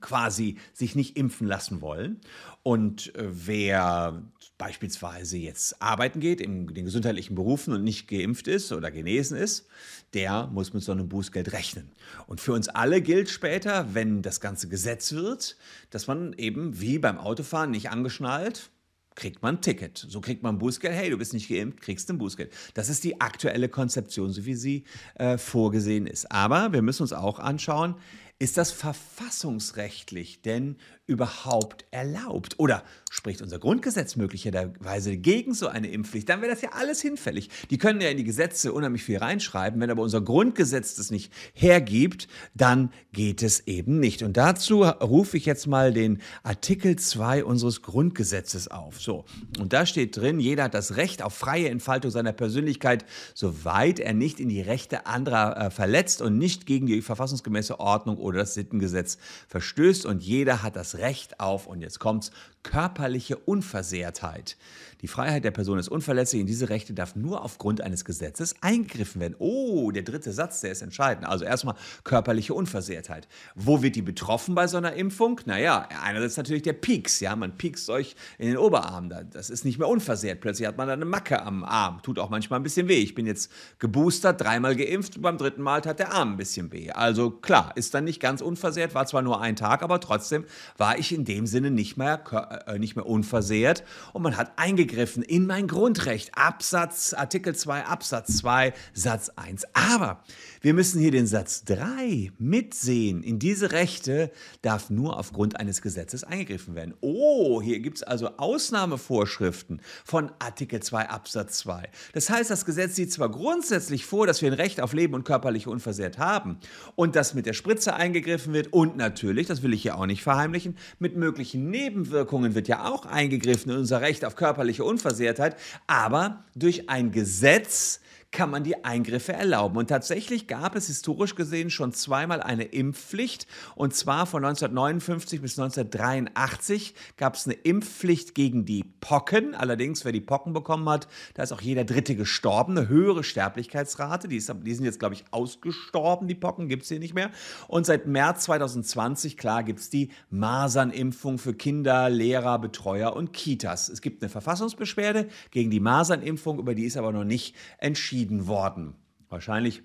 quasi 0.00 0.58
sich 0.74 0.94
nicht 0.94 1.16
impfen 1.16 1.46
lassen 1.46 1.80
wollen. 1.80 2.20
Und 2.62 3.14
äh, 3.14 3.24
wer 3.26 4.22
beispielsweise 4.58 5.38
jetzt 5.38 5.80
arbeiten 5.80 6.20
geht 6.20 6.40
in 6.40 6.66
den 6.66 6.84
gesundheitlichen 6.84 7.36
Berufen 7.36 7.72
und 7.72 7.84
nicht 7.84 8.08
geimpft 8.08 8.48
ist 8.48 8.72
oder 8.72 8.90
genesen 8.90 9.38
ist, 9.38 9.66
der 10.14 10.48
muss 10.48 10.74
mit 10.74 10.82
so 10.82 10.92
einem 10.92 11.08
Bußgeld 11.08 11.52
rechnen. 11.52 11.92
Und 12.26 12.40
für 12.40 12.52
uns 12.52 12.68
alle 12.68 13.00
gilt 13.00 13.30
später, 13.30 13.94
wenn 13.94 14.20
das 14.20 14.40
ganze 14.40 14.68
Gesetz 14.68 15.12
wird, 15.12 15.56
dass 15.90 16.06
man 16.06 16.32
eben 16.34 16.80
wie 16.80 16.98
beim 16.98 17.18
Autofahren 17.18 17.70
nicht 17.70 17.90
angeschnallt 17.90 18.70
kriegt 19.18 19.42
man 19.42 19.56
ein 19.56 19.60
Ticket. 19.60 20.06
So 20.08 20.20
kriegt 20.20 20.44
man 20.44 20.58
Bußgeld. 20.58 20.94
Hey, 20.94 21.10
du 21.10 21.18
bist 21.18 21.34
nicht 21.34 21.48
geimpft, 21.48 21.80
kriegst 21.80 22.08
ein 22.08 22.18
Bußgeld. 22.18 22.52
Das 22.74 22.88
ist 22.88 23.02
die 23.02 23.20
aktuelle 23.20 23.68
Konzeption, 23.68 24.30
so 24.30 24.46
wie 24.46 24.54
sie 24.54 24.84
äh, 25.16 25.36
vorgesehen 25.38 26.06
ist. 26.06 26.30
Aber 26.30 26.72
wir 26.72 26.82
müssen 26.82 27.02
uns 27.02 27.12
auch 27.12 27.40
anschauen, 27.40 27.96
Ist 28.40 28.56
das 28.56 28.70
verfassungsrechtlich 28.70 30.42
denn 30.42 30.76
überhaupt 31.08 31.86
erlaubt? 31.90 32.54
Oder 32.58 32.84
spricht 33.10 33.42
unser 33.42 33.58
Grundgesetz 33.58 34.14
möglicherweise 34.14 35.16
gegen 35.16 35.54
so 35.54 35.66
eine 35.66 35.88
Impfpflicht? 35.88 36.28
Dann 36.28 36.42
wäre 36.42 36.52
das 36.52 36.60
ja 36.60 36.70
alles 36.72 37.00
hinfällig. 37.00 37.48
Die 37.70 37.78
können 37.78 38.00
ja 38.00 38.10
in 38.10 38.18
die 38.18 38.24
Gesetze 38.24 38.72
unheimlich 38.72 39.02
viel 39.02 39.18
reinschreiben. 39.18 39.80
Wenn 39.80 39.90
aber 39.90 40.02
unser 40.02 40.20
Grundgesetz 40.20 40.94
das 40.94 41.10
nicht 41.10 41.32
hergibt, 41.54 42.28
dann 42.54 42.92
geht 43.12 43.42
es 43.42 43.66
eben 43.66 43.98
nicht. 43.98 44.22
Und 44.22 44.36
dazu 44.36 44.82
rufe 44.82 45.38
ich 45.38 45.46
jetzt 45.46 45.66
mal 45.66 45.92
den 45.92 46.20
Artikel 46.42 46.96
2 46.96 47.42
unseres 47.42 47.82
Grundgesetzes 47.82 48.68
auf. 48.68 49.00
So. 49.00 49.24
Und 49.58 49.72
da 49.72 49.86
steht 49.86 50.16
drin, 50.16 50.38
jeder 50.38 50.64
hat 50.64 50.74
das 50.74 50.96
Recht 50.96 51.22
auf 51.22 51.32
freie 51.34 51.70
Entfaltung 51.70 52.10
seiner 52.10 52.32
Persönlichkeit, 52.32 53.06
soweit 53.34 53.98
er 53.98 54.12
nicht 54.12 54.40
in 54.40 54.50
die 54.50 54.60
Rechte 54.60 55.06
anderer 55.06 55.56
äh, 55.56 55.70
verletzt 55.70 56.20
und 56.20 56.36
nicht 56.36 56.66
gegen 56.66 56.86
die 56.86 57.00
verfassungsgemäße 57.00 57.80
Ordnung 57.80 58.18
oder 58.18 58.40
das 58.40 58.52
Sittengesetz 58.52 59.16
verstößt. 59.48 60.04
Und 60.04 60.22
jeder 60.22 60.62
hat 60.62 60.76
das 60.76 60.97
Recht 60.98 61.40
auf, 61.40 61.66
und 61.66 61.80
jetzt 61.80 61.98
kommt's, 61.98 62.30
körperliche 62.62 63.36
Unversehrtheit. 63.36 64.56
Die 65.00 65.08
Freiheit 65.08 65.44
der 65.44 65.52
Person 65.52 65.78
ist 65.78 65.88
unverletzlich. 65.88 66.40
In 66.40 66.46
diese 66.46 66.68
Rechte 66.68 66.92
darf 66.92 67.14
nur 67.14 67.44
aufgrund 67.44 67.80
eines 67.80 68.04
Gesetzes 68.04 68.56
eingegriffen 68.62 69.20
werden. 69.20 69.36
Oh, 69.38 69.92
der 69.92 70.02
dritte 70.02 70.32
Satz, 70.32 70.60
der 70.60 70.72
ist 70.72 70.82
entscheidend. 70.82 71.26
Also 71.26 71.44
erstmal 71.44 71.76
körperliche 72.02 72.52
Unversehrtheit. 72.52 73.28
Wo 73.54 73.80
wird 73.80 73.94
die 73.94 74.02
betroffen 74.02 74.56
bei 74.56 74.66
so 74.66 74.76
einer 74.76 74.94
Impfung? 74.94 75.40
Naja, 75.46 75.88
einerseits 76.02 76.36
natürlich 76.36 76.64
der 76.64 76.72
Pieks. 76.72 77.20
Ja, 77.20 77.36
man 77.36 77.56
piekst 77.56 77.88
euch 77.90 78.16
in 78.38 78.48
den 78.48 78.58
Oberarm. 78.58 79.08
Das 79.30 79.50
ist 79.50 79.64
nicht 79.64 79.78
mehr 79.78 79.88
unversehrt. 79.88 80.40
Plötzlich 80.40 80.66
hat 80.66 80.76
man 80.76 80.88
da 80.88 80.94
eine 80.94 81.04
Macke 81.04 81.40
am 81.40 81.62
Arm. 81.62 82.02
Tut 82.02 82.18
auch 82.18 82.28
manchmal 82.28 82.58
ein 82.58 82.64
bisschen 82.64 82.88
weh. 82.88 82.98
Ich 82.98 83.14
bin 83.14 83.24
jetzt 83.24 83.52
geboostert, 83.78 84.40
dreimal 84.40 84.74
geimpft. 84.74 85.16
Und 85.16 85.22
beim 85.22 85.38
dritten 85.38 85.62
Mal 85.62 85.80
hat 85.82 86.00
der 86.00 86.12
Arm 86.12 86.32
ein 86.32 86.36
bisschen 86.36 86.72
weh. 86.72 86.90
Also 86.90 87.30
klar, 87.30 87.72
ist 87.76 87.94
dann 87.94 88.04
nicht 88.04 88.20
ganz 88.20 88.40
unversehrt. 88.40 88.94
War 88.94 89.06
zwar 89.06 89.22
nur 89.22 89.40
ein 89.40 89.54
Tag, 89.54 89.82
aber 89.82 90.00
trotzdem 90.00 90.44
war 90.76 90.87
ich 90.96 91.12
in 91.12 91.24
dem 91.24 91.46
Sinne 91.46 91.70
nicht 91.70 91.96
mehr, 91.96 92.22
äh, 92.66 92.78
nicht 92.78 92.96
mehr 92.96 93.06
unversehrt. 93.06 93.84
Und 94.12 94.22
man 94.22 94.36
hat 94.36 94.52
eingegriffen 94.56 94.88
eingegriffen 94.88 95.22
in 95.22 95.46
mein 95.46 95.66
Grundrecht. 95.66 96.30
Absatz, 96.34 97.12
Artikel 97.12 97.54
2, 97.54 97.84
Absatz 97.84 98.38
2, 98.38 98.72
Satz 98.94 99.30
1. 99.36 99.66
Aber 99.74 100.22
wir 100.60 100.74
müssen 100.74 101.00
hier 101.00 101.10
den 101.10 101.26
Satz 101.26 101.64
3 101.64 102.32
mitsehen. 102.38 103.22
In 103.22 103.38
diese 103.38 103.72
Rechte 103.72 104.30
darf 104.62 104.90
nur 104.90 105.18
aufgrund 105.18 105.58
eines 105.58 105.82
Gesetzes 105.82 106.24
eingegriffen 106.24 106.74
werden. 106.74 106.94
Oh, 107.00 107.60
hier 107.60 107.80
gibt 107.80 107.98
es 107.98 108.02
also 108.02 108.30
Ausnahmevorschriften 108.38 109.80
von 110.04 110.30
Artikel 110.38 110.80
2 110.80 111.08
Absatz 111.08 111.58
2. 111.58 111.88
Das 112.12 112.30
heißt, 112.30 112.50
das 112.50 112.64
Gesetz 112.64 112.96
sieht 112.96 113.12
zwar 113.12 113.30
grundsätzlich 113.30 114.04
vor, 114.04 114.26
dass 114.26 114.42
wir 114.42 114.50
ein 114.50 114.54
Recht 114.54 114.80
auf 114.80 114.92
Leben 114.92 115.14
und 115.14 115.24
körperliche 115.24 115.70
Unversehrt 115.70 116.18
haben 116.18 116.58
und 116.96 117.14
dass 117.14 117.34
mit 117.34 117.46
der 117.46 117.52
Spritze 117.52 117.94
eingegriffen 117.94 118.52
wird 118.52 118.72
und 118.72 118.96
natürlich, 118.96 119.46
das 119.46 119.62
will 119.62 119.74
ich 119.74 119.82
hier 119.82 119.98
auch 119.98 120.06
nicht 120.06 120.22
verheimlichen, 120.22 120.76
mit 120.98 121.16
möglichen 121.16 121.70
Nebenwirkungen 121.70 122.54
wird 122.54 122.68
ja 122.68 122.88
auch 122.88 123.06
eingegriffen 123.06 123.72
in 123.72 123.78
unser 123.78 124.00
Recht 124.00 124.24
auf 124.24 124.36
körperliche 124.36 124.84
Unversehrtheit, 124.84 125.56
aber 125.86 126.44
durch 126.54 126.88
ein 126.88 127.12
Gesetz, 127.12 128.00
kann 128.30 128.50
man 128.50 128.62
die 128.62 128.84
Eingriffe 128.84 129.32
erlauben. 129.32 129.78
Und 129.78 129.88
tatsächlich 129.88 130.46
gab 130.46 130.76
es 130.76 130.86
historisch 130.88 131.34
gesehen 131.34 131.70
schon 131.70 131.92
zweimal 131.92 132.42
eine 132.42 132.64
Impfpflicht. 132.64 133.46
Und 133.74 133.94
zwar 133.94 134.26
von 134.26 134.44
1959 134.44 135.40
bis 135.40 135.58
1983 135.58 136.94
gab 137.16 137.36
es 137.36 137.46
eine 137.46 137.54
Impfpflicht 137.54 138.34
gegen 138.34 138.66
die 138.66 138.84
Pocken. 138.84 139.54
Allerdings, 139.54 140.04
wer 140.04 140.12
die 140.12 140.20
Pocken 140.20 140.52
bekommen 140.52 140.88
hat, 140.90 141.08
da 141.34 141.42
ist 141.42 141.52
auch 141.52 141.62
jeder 141.62 141.84
Dritte 141.84 142.16
gestorben. 142.16 142.76
Eine 142.76 142.88
höhere 142.88 143.24
Sterblichkeitsrate. 143.24 144.28
Die, 144.28 144.36
ist, 144.36 144.54
die 144.62 144.74
sind 144.74 144.84
jetzt, 144.84 144.98
glaube 144.98 145.14
ich, 145.14 145.24
ausgestorben. 145.30 146.28
Die 146.28 146.34
Pocken 146.34 146.68
gibt 146.68 146.82
es 146.82 146.90
hier 146.90 146.98
nicht 146.98 147.14
mehr. 147.14 147.30
Und 147.66 147.86
seit 147.86 148.06
März 148.06 148.44
2020, 148.44 149.38
klar, 149.38 149.62
gibt 149.62 149.80
es 149.80 149.88
die 149.88 150.10
Masernimpfung 150.28 151.38
für 151.38 151.54
Kinder, 151.54 152.10
Lehrer, 152.10 152.58
Betreuer 152.58 153.16
und 153.16 153.32
Kitas. 153.32 153.88
Es 153.88 154.02
gibt 154.02 154.22
eine 154.22 154.28
Verfassungsbeschwerde 154.28 155.28
gegen 155.50 155.70
die 155.70 155.80
Masernimpfung, 155.80 156.58
über 156.58 156.74
die 156.74 156.84
ist 156.84 156.98
aber 156.98 157.12
noch 157.12 157.24
nicht 157.24 157.56
entschieden 157.78 158.17
entschieden 158.18 158.46
worden. 158.48 158.94
Wahrscheinlich 159.28 159.82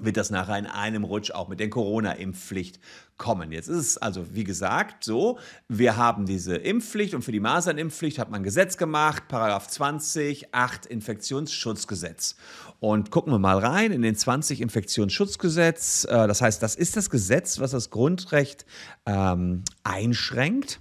wird 0.00 0.16
das 0.16 0.30
nachher 0.30 0.58
in 0.58 0.66
einem 0.66 1.04
Rutsch 1.04 1.30
auch 1.30 1.48
mit 1.48 1.60
der 1.60 1.70
Corona-Impfpflicht 1.70 2.80
kommen. 3.16 3.52
Jetzt 3.52 3.68
ist 3.68 3.78
es 3.78 3.98
also, 3.98 4.34
wie 4.34 4.42
gesagt, 4.42 5.04
so, 5.04 5.38
wir 5.68 5.96
haben 5.96 6.26
diese 6.26 6.56
Impfpflicht 6.56 7.14
und 7.14 7.22
für 7.22 7.30
die 7.30 7.38
Masernimpfpflicht 7.38 8.18
hat 8.18 8.28
man 8.28 8.40
ein 8.40 8.44
Gesetz 8.44 8.76
gemacht, 8.76 9.28
Paragraph 9.28 9.68
20, 9.68 10.52
8 10.52 10.86
Infektionsschutzgesetz. 10.86 12.34
Und 12.80 13.12
gucken 13.12 13.32
wir 13.32 13.38
mal 13.38 13.58
rein 13.58 13.92
in 13.92 14.02
den 14.02 14.16
20 14.16 14.62
Infektionsschutzgesetz. 14.62 16.06
Äh, 16.06 16.26
das 16.26 16.40
heißt, 16.40 16.60
das 16.60 16.74
ist 16.74 16.96
das 16.96 17.08
Gesetz, 17.08 17.60
was 17.60 17.70
das 17.70 17.90
Grundrecht 17.90 18.66
ähm, 19.06 19.62
einschränkt. 19.84 20.80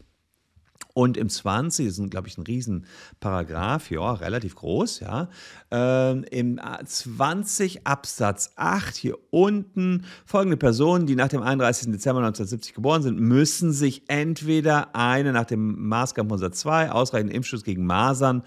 Und 0.95 1.17
im 1.17 1.27
20, 1.27 1.87
das 1.87 1.97
ist, 1.97 2.11
glaube 2.11 2.27
ich, 2.27 2.37
ein 2.37 2.43
Riesenparagraph, 2.43 3.89
ja, 3.89 4.13
relativ 4.13 4.55
groß, 4.55 4.99
ja. 4.99 5.27
Ähm, 5.71 6.23
Im 6.29 6.59
20 6.85 7.87
Absatz 7.87 8.51
8 8.57 8.95
hier 8.95 9.17
unten 9.31 10.05
folgende 10.25 10.55
Personen, 10.55 11.07
die 11.07 11.15
nach 11.15 11.29
dem 11.29 11.41
31. 11.41 11.91
Dezember 11.91 12.19
1970 12.19 12.75
geboren 12.75 13.01
sind, 13.01 13.19
müssen 13.19 13.71
sich 13.71 14.03
entweder 14.07 14.95
eine 14.95 15.33
nach 15.33 15.45
dem 15.45 15.87
Maßgabe 15.87 16.29
von 16.29 16.37
Satz 16.37 16.59
2 16.59 16.91
ausreichenden 16.91 17.35
Impfschutz 17.35 17.63
gegen 17.63 17.87
Masern 17.87 18.43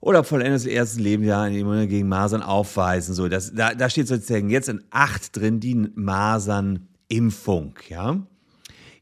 oder 0.00 0.24
vollendet 0.24 0.62
das 0.62 0.66
erste 0.66 1.02
Lebensjahr 1.02 1.50
gegen 1.50 2.08
Masern 2.08 2.42
aufweisen. 2.42 3.14
So, 3.14 3.28
das, 3.28 3.54
da, 3.54 3.74
da 3.74 3.90
steht 3.90 4.08
sozusagen 4.08 4.48
jetzt 4.48 4.70
in 4.70 4.82
8 4.88 5.36
drin 5.36 5.60
die 5.60 5.74
Masernimpfung, 5.74 7.74
ja. 7.90 8.16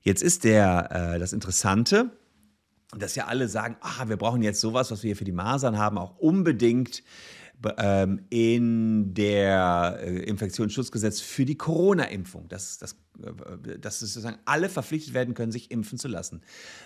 Jetzt 0.00 0.22
ist 0.22 0.42
der, 0.42 1.14
äh, 1.14 1.18
das 1.20 1.32
Interessante, 1.32 2.10
dass 2.96 3.14
ja 3.14 3.26
alle 3.26 3.48
sagen, 3.48 3.76
ah, 3.80 4.08
wir 4.08 4.16
brauchen 4.16 4.42
jetzt 4.42 4.60
sowas, 4.60 4.90
was 4.90 5.02
wir 5.02 5.08
hier 5.08 5.16
für 5.16 5.24
die 5.24 5.32
Masern 5.32 5.78
haben, 5.78 5.98
auch 5.98 6.16
unbedingt 6.18 7.02
ähm, 7.76 8.24
in 8.30 9.14
der 9.14 9.98
äh, 10.00 10.18
Infektionsschutzgesetz 10.20 11.20
für 11.20 11.44
die 11.44 11.56
Corona-Impfung, 11.56 12.48
dass, 12.48 12.78
dass, 12.78 12.92
äh, 13.22 13.78
dass 13.78 14.00
sozusagen 14.00 14.38
alle 14.44 14.68
verpflichtet 14.68 15.12
werden 15.12 15.34
können, 15.34 15.52
sich 15.52 15.70
impfen 15.70 15.98
zu 15.98 16.08
lassen. 16.08 16.42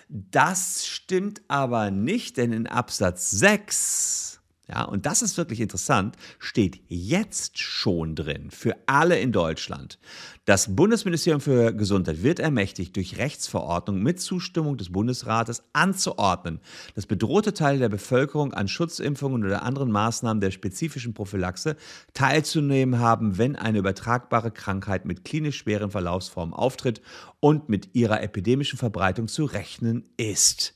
Das 0.09 0.85
stimmt 0.85 1.41
aber 1.47 1.91
nicht, 1.91 2.37
denn 2.37 2.51
in 2.51 2.67
Absatz 2.67 3.29
6 3.31 4.32
ja, 4.73 4.85
und 4.85 5.05
das 5.05 5.21
ist 5.21 5.37
wirklich 5.37 5.61
interessant, 5.61 6.15
steht 6.39 6.81
jetzt 6.87 7.59
schon 7.59 8.15
drin 8.15 8.49
für 8.49 8.75
alle 8.87 9.19
in 9.19 9.31
Deutschland. 9.31 9.99
Das 10.45 10.75
Bundesministerium 10.75 11.41
für 11.41 11.73
Gesundheit 11.73 12.23
wird 12.23 12.39
ermächtigt, 12.39 12.95
durch 12.95 13.17
Rechtsverordnung 13.17 14.01
mit 14.01 14.19
Zustimmung 14.19 14.77
des 14.77 14.91
Bundesrates 14.91 15.63
anzuordnen, 15.73 16.59
dass 16.95 17.05
bedrohte 17.05 17.53
Teile 17.53 17.79
der 17.79 17.89
Bevölkerung 17.89 18.53
an 18.53 18.67
Schutzimpfungen 18.67 19.45
oder 19.45 19.61
anderen 19.61 19.91
Maßnahmen 19.91 20.41
der 20.41 20.51
spezifischen 20.51 21.13
Prophylaxe 21.13 21.75
teilzunehmen 22.15 22.99
haben, 22.99 23.37
wenn 23.37 23.55
eine 23.55 23.77
übertragbare 23.77 24.49
Krankheit 24.49 25.05
mit 25.05 25.23
klinisch 25.23 25.59
schweren 25.59 25.91
Verlaufsformen 25.91 26.53
auftritt 26.53 27.01
und 27.39 27.69
mit 27.69 27.93
ihrer 27.93 28.23
epidemischen 28.23 28.79
Verbreitung 28.79 29.27
zu 29.27 29.45
rechnen 29.45 30.05
ist. 30.17 30.73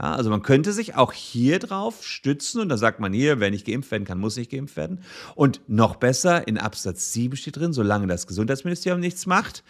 Ja, 0.00 0.14
also 0.14 0.30
man 0.30 0.42
könnte 0.42 0.72
sich 0.72 0.94
auch 0.94 1.12
hier 1.12 1.58
drauf 1.58 2.04
stützen 2.04 2.60
und 2.60 2.68
da 2.68 2.76
sagt 2.76 3.00
man 3.00 3.12
hier, 3.12 3.40
wer 3.40 3.50
nicht 3.50 3.66
geimpft 3.66 3.90
werden 3.90 4.04
kann, 4.04 4.20
muss 4.20 4.36
nicht 4.36 4.50
geimpft 4.50 4.76
werden. 4.76 5.00
Und 5.34 5.60
noch 5.66 5.96
besser, 5.96 6.46
in 6.46 6.56
Absatz 6.56 7.12
7 7.12 7.36
steht 7.36 7.56
drin, 7.56 7.72
solange 7.72 8.06
das 8.06 8.28
Gesundheitsministerium 8.28 9.00
nichts 9.00 9.26
macht, 9.26 9.64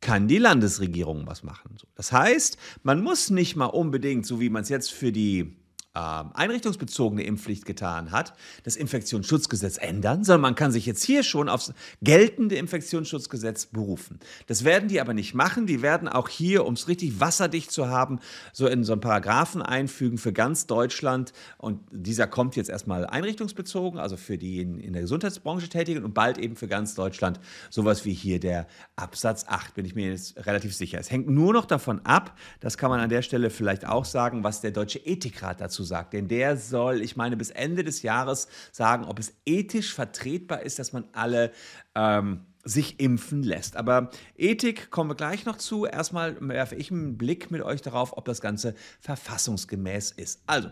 kann 0.00 0.28
die 0.28 0.38
Landesregierung 0.38 1.26
was 1.26 1.42
machen. 1.42 1.76
Das 1.94 2.12
heißt, 2.12 2.58
man 2.82 3.02
muss 3.02 3.30
nicht 3.30 3.56
mal 3.56 3.66
unbedingt, 3.66 4.26
so 4.26 4.40
wie 4.40 4.50
man 4.50 4.62
es 4.62 4.68
jetzt 4.68 4.92
für 4.92 5.10
die 5.10 5.56
ähm, 5.94 6.30
einrichtungsbezogene 6.32 7.22
Impfpflicht 7.22 7.66
getan 7.66 8.12
hat, 8.12 8.32
das 8.64 8.76
Infektionsschutzgesetz 8.76 9.76
ändern, 9.76 10.24
sondern 10.24 10.40
man 10.40 10.54
kann 10.54 10.72
sich 10.72 10.86
jetzt 10.86 11.04
hier 11.04 11.22
schon 11.22 11.50
aufs 11.50 11.74
geltende 12.00 12.54
Infektionsschutzgesetz 12.54 13.66
berufen. 13.66 14.18
Das 14.46 14.64
werden 14.64 14.88
die 14.88 15.02
aber 15.02 15.12
nicht 15.12 15.34
machen. 15.34 15.66
Die 15.66 15.82
werden 15.82 16.08
auch 16.08 16.30
hier, 16.30 16.64
um 16.64 16.74
es 16.74 16.88
richtig 16.88 17.20
wasserdicht 17.20 17.70
zu 17.70 17.88
haben, 17.88 18.20
so 18.54 18.66
in 18.66 18.84
so 18.84 18.92
einen 18.92 19.02
Paragraphen 19.02 19.60
einfügen 19.60 20.16
für 20.16 20.32
ganz 20.32 20.66
Deutschland. 20.66 21.34
Und 21.58 21.80
dieser 21.90 22.26
kommt 22.26 22.56
jetzt 22.56 22.70
erstmal 22.70 23.06
einrichtungsbezogen, 23.06 24.00
also 24.00 24.16
für 24.16 24.38
die 24.38 24.62
in, 24.62 24.78
in 24.78 24.94
der 24.94 25.02
Gesundheitsbranche 25.02 25.68
tätigen 25.68 26.04
und 26.04 26.14
bald 26.14 26.38
eben 26.38 26.56
für 26.56 26.68
ganz 26.68 26.94
Deutschland 26.94 27.38
sowas 27.68 28.06
wie 28.06 28.14
hier 28.14 28.40
der 28.40 28.66
Absatz 28.96 29.44
8, 29.46 29.74
bin 29.74 29.84
ich 29.84 29.94
mir 29.94 30.08
jetzt 30.10 30.46
relativ 30.46 30.74
sicher. 30.74 30.98
Es 30.98 31.10
hängt 31.10 31.28
nur 31.28 31.52
noch 31.52 31.66
davon 31.66 32.00
ab, 32.04 32.38
das 32.60 32.78
kann 32.78 32.88
man 32.88 33.00
an 33.00 33.10
der 33.10 33.20
Stelle 33.20 33.50
vielleicht 33.50 33.86
auch 33.86 34.06
sagen, 34.06 34.42
was 34.42 34.62
der 34.62 34.70
Deutsche 34.70 34.98
Ethikrat 34.98 35.60
dazu 35.60 35.81
sagt. 35.82 36.12
Denn 36.12 36.28
der 36.28 36.56
soll, 36.56 37.02
ich 37.02 37.16
meine, 37.16 37.36
bis 37.36 37.50
Ende 37.50 37.84
des 37.84 38.02
Jahres 38.02 38.48
sagen, 38.72 39.04
ob 39.04 39.18
es 39.18 39.34
ethisch 39.46 39.94
vertretbar 39.94 40.62
ist, 40.62 40.78
dass 40.78 40.92
man 40.92 41.04
alle 41.12 41.52
ähm, 41.94 42.46
sich 42.64 43.00
impfen 43.00 43.42
lässt. 43.42 43.76
Aber 43.76 44.10
Ethik 44.36 44.90
kommen 44.90 45.10
wir 45.10 45.14
gleich 45.14 45.44
noch 45.44 45.56
zu. 45.56 45.86
Erstmal 45.86 46.36
werfe 46.40 46.76
ich 46.76 46.90
einen 46.90 47.18
Blick 47.18 47.50
mit 47.50 47.62
euch 47.62 47.82
darauf, 47.82 48.16
ob 48.16 48.24
das 48.24 48.40
Ganze 48.40 48.74
verfassungsgemäß 49.00 50.12
ist. 50.12 50.42
Also, 50.46 50.70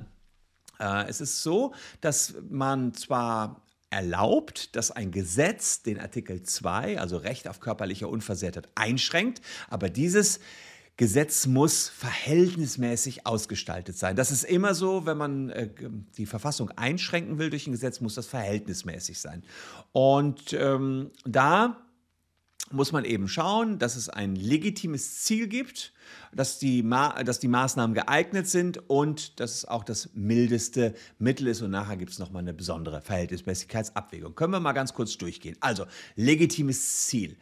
äh, 0.78 1.08
es 1.08 1.20
ist 1.20 1.42
so, 1.42 1.74
dass 2.00 2.34
man 2.48 2.94
zwar 2.94 3.62
erlaubt, 3.90 4.76
dass 4.76 4.92
ein 4.92 5.10
Gesetz 5.10 5.82
den 5.82 5.98
Artikel 5.98 6.42
2, 6.42 7.00
also 7.00 7.16
Recht 7.16 7.48
auf 7.48 7.58
körperliche 7.58 8.06
Unversehrtheit, 8.06 8.68
einschränkt, 8.76 9.40
aber 9.68 9.90
dieses 9.90 10.38
Gesetz 11.00 11.46
muss 11.46 11.88
verhältnismäßig 11.88 13.26
ausgestaltet 13.26 13.96
sein. 13.96 14.16
Das 14.16 14.30
ist 14.30 14.44
immer 14.44 14.74
so, 14.74 15.06
wenn 15.06 15.16
man 15.16 15.48
äh, 15.48 15.70
die 16.18 16.26
Verfassung 16.26 16.70
einschränken 16.72 17.38
will 17.38 17.48
durch 17.48 17.66
ein 17.66 17.72
Gesetz, 17.72 18.02
muss 18.02 18.16
das 18.16 18.26
verhältnismäßig 18.26 19.18
sein. 19.18 19.42
Und 19.92 20.52
ähm, 20.52 21.10
da 21.24 21.78
muss 22.70 22.92
man 22.92 23.06
eben 23.06 23.28
schauen, 23.28 23.78
dass 23.78 23.96
es 23.96 24.10
ein 24.10 24.36
legitimes 24.36 25.22
Ziel 25.22 25.48
gibt, 25.48 25.94
dass 26.34 26.58
die, 26.58 26.86
dass 27.24 27.40
die 27.40 27.48
Maßnahmen 27.48 27.94
geeignet 27.94 28.46
sind 28.46 28.90
und 28.90 29.40
dass 29.40 29.54
es 29.54 29.64
auch 29.64 29.84
das 29.84 30.10
mildeste 30.12 30.92
Mittel 31.18 31.46
ist. 31.46 31.62
Und 31.62 31.70
nachher 31.70 31.96
gibt 31.96 32.12
es 32.12 32.18
nochmal 32.18 32.42
eine 32.42 32.52
besondere 32.52 33.00
Verhältnismäßigkeitsabwägung. 33.00 34.34
Können 34.34 34.52
wir 34.52 34.60
mal 34.60 34.72
ganz 34.72 34.92
kurz 34.92 35.16
durchgehen. 35.16 35.56
Also, 35.60 35.86
legitimes 36.14 37.06
Ziel. 37.06 37.38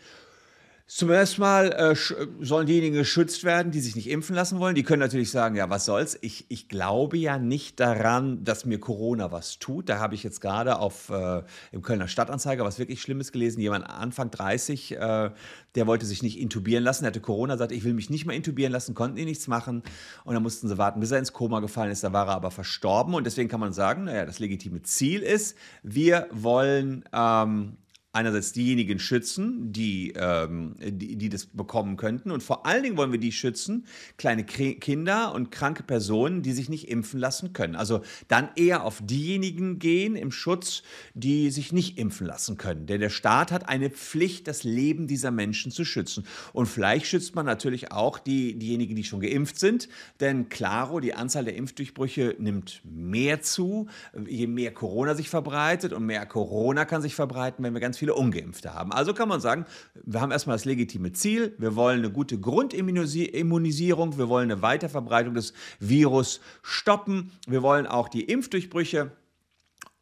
Zum 0.90 1.11
ersten 1.11 1.42
Mal 1.42 1.71
äh, 1.73 1.95
sollen 2.40 2.66
diejenigen 2.66 2.97
geschützt 2.97 3.45
werden, 3.45 3.71
die 3.71 3.80
sich 3.80 3.95
nicht 3.95 4.09
impfen 4.09 4.35
lassen 4.35 4.59
wollen. 4.59 4.75
Die 4.75 4.85
können 4.85 5.00
natürlich 5.00 5.30
sagen, 5.30 5.54
ja, 5.54 5.68
was 5.68 5.85
soll's. 5.85 6.16
Ich, 6.23 6.47
ich 6.49 6.66
glaube 6.66 7.18
ja 7.18 7.37
nicht 7.37 7.78
daran, 7.78 8.42
dass 8.42 8.64
mir 8.64 8.80
Corona 8.80 9.30
was 9.30 9.59
tut. 9.59 9.90
Da 9.90 9.99
habe 9.99 10.14
ich 10.14 10.23
jetzt 10.23 10.40
gerade 10.40 10.78
auf 10.78 11.11
äh, 11.11 11.42
im 11.73 11.83
Kölner 11.83 12.09
Stadtanzeiger 12.09 12.64
was 12.64 12.78
wirklich 12.78 13.02
Schlimmes 13.02 13.33
gelesen. 13.33 13.61
Jemand 13.61 13.87
Anfang 13.87 14.30
30, 14.30 14.92
äh, 14.92 15.30
der 15.75 15.87
wollte 15.87 16.07
sich 16.07 16.23
nicht 16.23 16.38
intubieren 16.38 16.85
lassen, 16.85 17.02
der 17.02 17.11
hatte 17.11 17.21
Corona, 17.21 17.59
sagte, 17.59 17.75
ich 17.75 17.85
will 17.85 17.92
mich 17.92 18.09
nicht 18.09 18.25
mehr 18.25 18.35
intubieren 18.35 18.73
lassen, 18.73 18.95
konnten 18.95 19.16
die 19.16 19.26
nichts 19.26 19.47
machen. 19.47 19.83
Und 20.25 20.33
dann 20.33 20.42
mussten 20.42 20.68
sie 20.68 20.78
warten, 20.78 21.00
bis 21.00 21.11
er 21.11 21.18
ins 21.18 21.35
Koma 21.35 21.61
gefallen 21.61 21.90
ist. 21.90 22.02
Da 22.02 22.14
war 22.14 22.28
er 22.28 22.35
aber 22.35 22.50
verstorben. 22.50 23.12
Und 23.12 23.25
deswegen 23.25 23.50
kann 23.50 23.61
man 23.61 23.75
sagen, 23.75 24.04
naja, 24.04 24.25
das 24.25 24.38
legitime 24.38 24.80
Ziel 24.80 25.21
ist, 25.21 25.54
wir 25.83 26.28
wollen 26.33 27.04
ähm, 27.12 27.76
einerseits 28.12 28.53
diejenigen 28.53 28.99
schützen, 28.99 29.71
die, 29.73 30.15
ähm, 30.17 30.75
die, 30.81 31.17
die, 31.17 31.29
das 31.29 31.47
bekommen 31.47 31.97
könnten. 31.97 32.31
Und 32.31 32.43
vor 32.43 32.65
allen 32.65 32.83
Dingen 32.83 32.97
wollen 32.97 33.12
wir 33.12 33.19
die 33.19 33.33
schützen, 33.33 33.87
kleine 34.17 34.45
Kinder 34.45 35.35
und 35.35 35.50
kranke 35.50 35.83
Personen, 35.83 36.43
die 36.43 36.53
sich 36.53 36.71
nicht 36.71 36.88
impfen 36.88 37.21
lassen 37.21 37.53
können. 37.53 37.77
Also 37.77 38.00
dann 38.27 38.49
eher 38.57 38.85
auf 38.85 39.03
diejenigen 39.05 39.79
gehen 39.79 40.17
im 40.17 40.33
Schutz, 40.33 40.83
die 41.12 41.50
sich 41.50 41.73
nicht 41.73 41.99
impfen 41.99 42.27
lassen 42.27 42.57
können. 42.57 42.87
Denn 42.87 43.00
der 43.00 43.11
Staat 43.11 43.53
hat 43.53 43.69
eine 43.69 43.91
Pflicht, 43.91 44.49
das 44.49 44.65
Leben 44.65 45.07
dieser 45.07 45.31
Menschen 45.31 45.71
zu 45.71 45.85
schützen. 45.85 46.25
Und 46.55 46.67
vielleicht 46.67 47.07
schützt 47.07 47.35
man 47.35 47.45
natürlich 47.45 47.93
auch 47.93 48.19
die, 48.19 48.59
diejenigen, 48.59 48.97
die 48.97 49.05
schon 49.05 49.21
geimpft 49.21 49.59
sind. 49.59 49.88
Denn 50.21 50.49
klaro, 50.49 51.00
die 51.00 51.12
Anzahl 51.12 51.45
der 51.45 51.57
Impfdurchbrüche 51.57 52.37
nimmt 52.38 52.81
mehr 52.85 53.43
zu, 53.43 53.87
je 54.27 54.47
mehr 54.47 54.73
Corona 54.73 55.15
sich 55.15 55.29
verbreitet. 55.29 55.93
Und 55.93 56.07
mehr 56.07 56.25
Corona 56.25 56.87
kann 56.87 57.03
sich 57.03 57.15
verbreiten, 57.15 57.62
wenn 57.62 57.75
wir 57.75 57.81
ganz 57.81 57.99
viele 57.99 58.08
Ungeimpfte 58.17 58.75
haben. 58.75 58.93
Also 58.93 59.15
kann 59.15 59.29
man 59.29 59.41
sagen, 59.41 59.67
wir 59.95 60.21
haben 60.21 60.31
erstmal 60.31 60.57
das 60.57 60.65
legitime 60.65 61.12
Ziel, 61.12 61.55
wir 61.59 61.77
wollen 61.77 61.99
eine 61.99 62.11
gute 62.11 62.38
Grundimmunisierung, 62.38 64.19
wir 64.19 64.29
wollen 64.29 64.50
eine 64.50 64.62
Weiterverbreitung 64.62 65.35
des 65.35 65.53
Virus 65.81 66.41
stoppen, 66.62 67.33
wir 67.47 67.62
wollen 67.62 67.87
auch 67.87 68.09
die 68.09 68.25
Impfdurchbrüche 68.25 69.12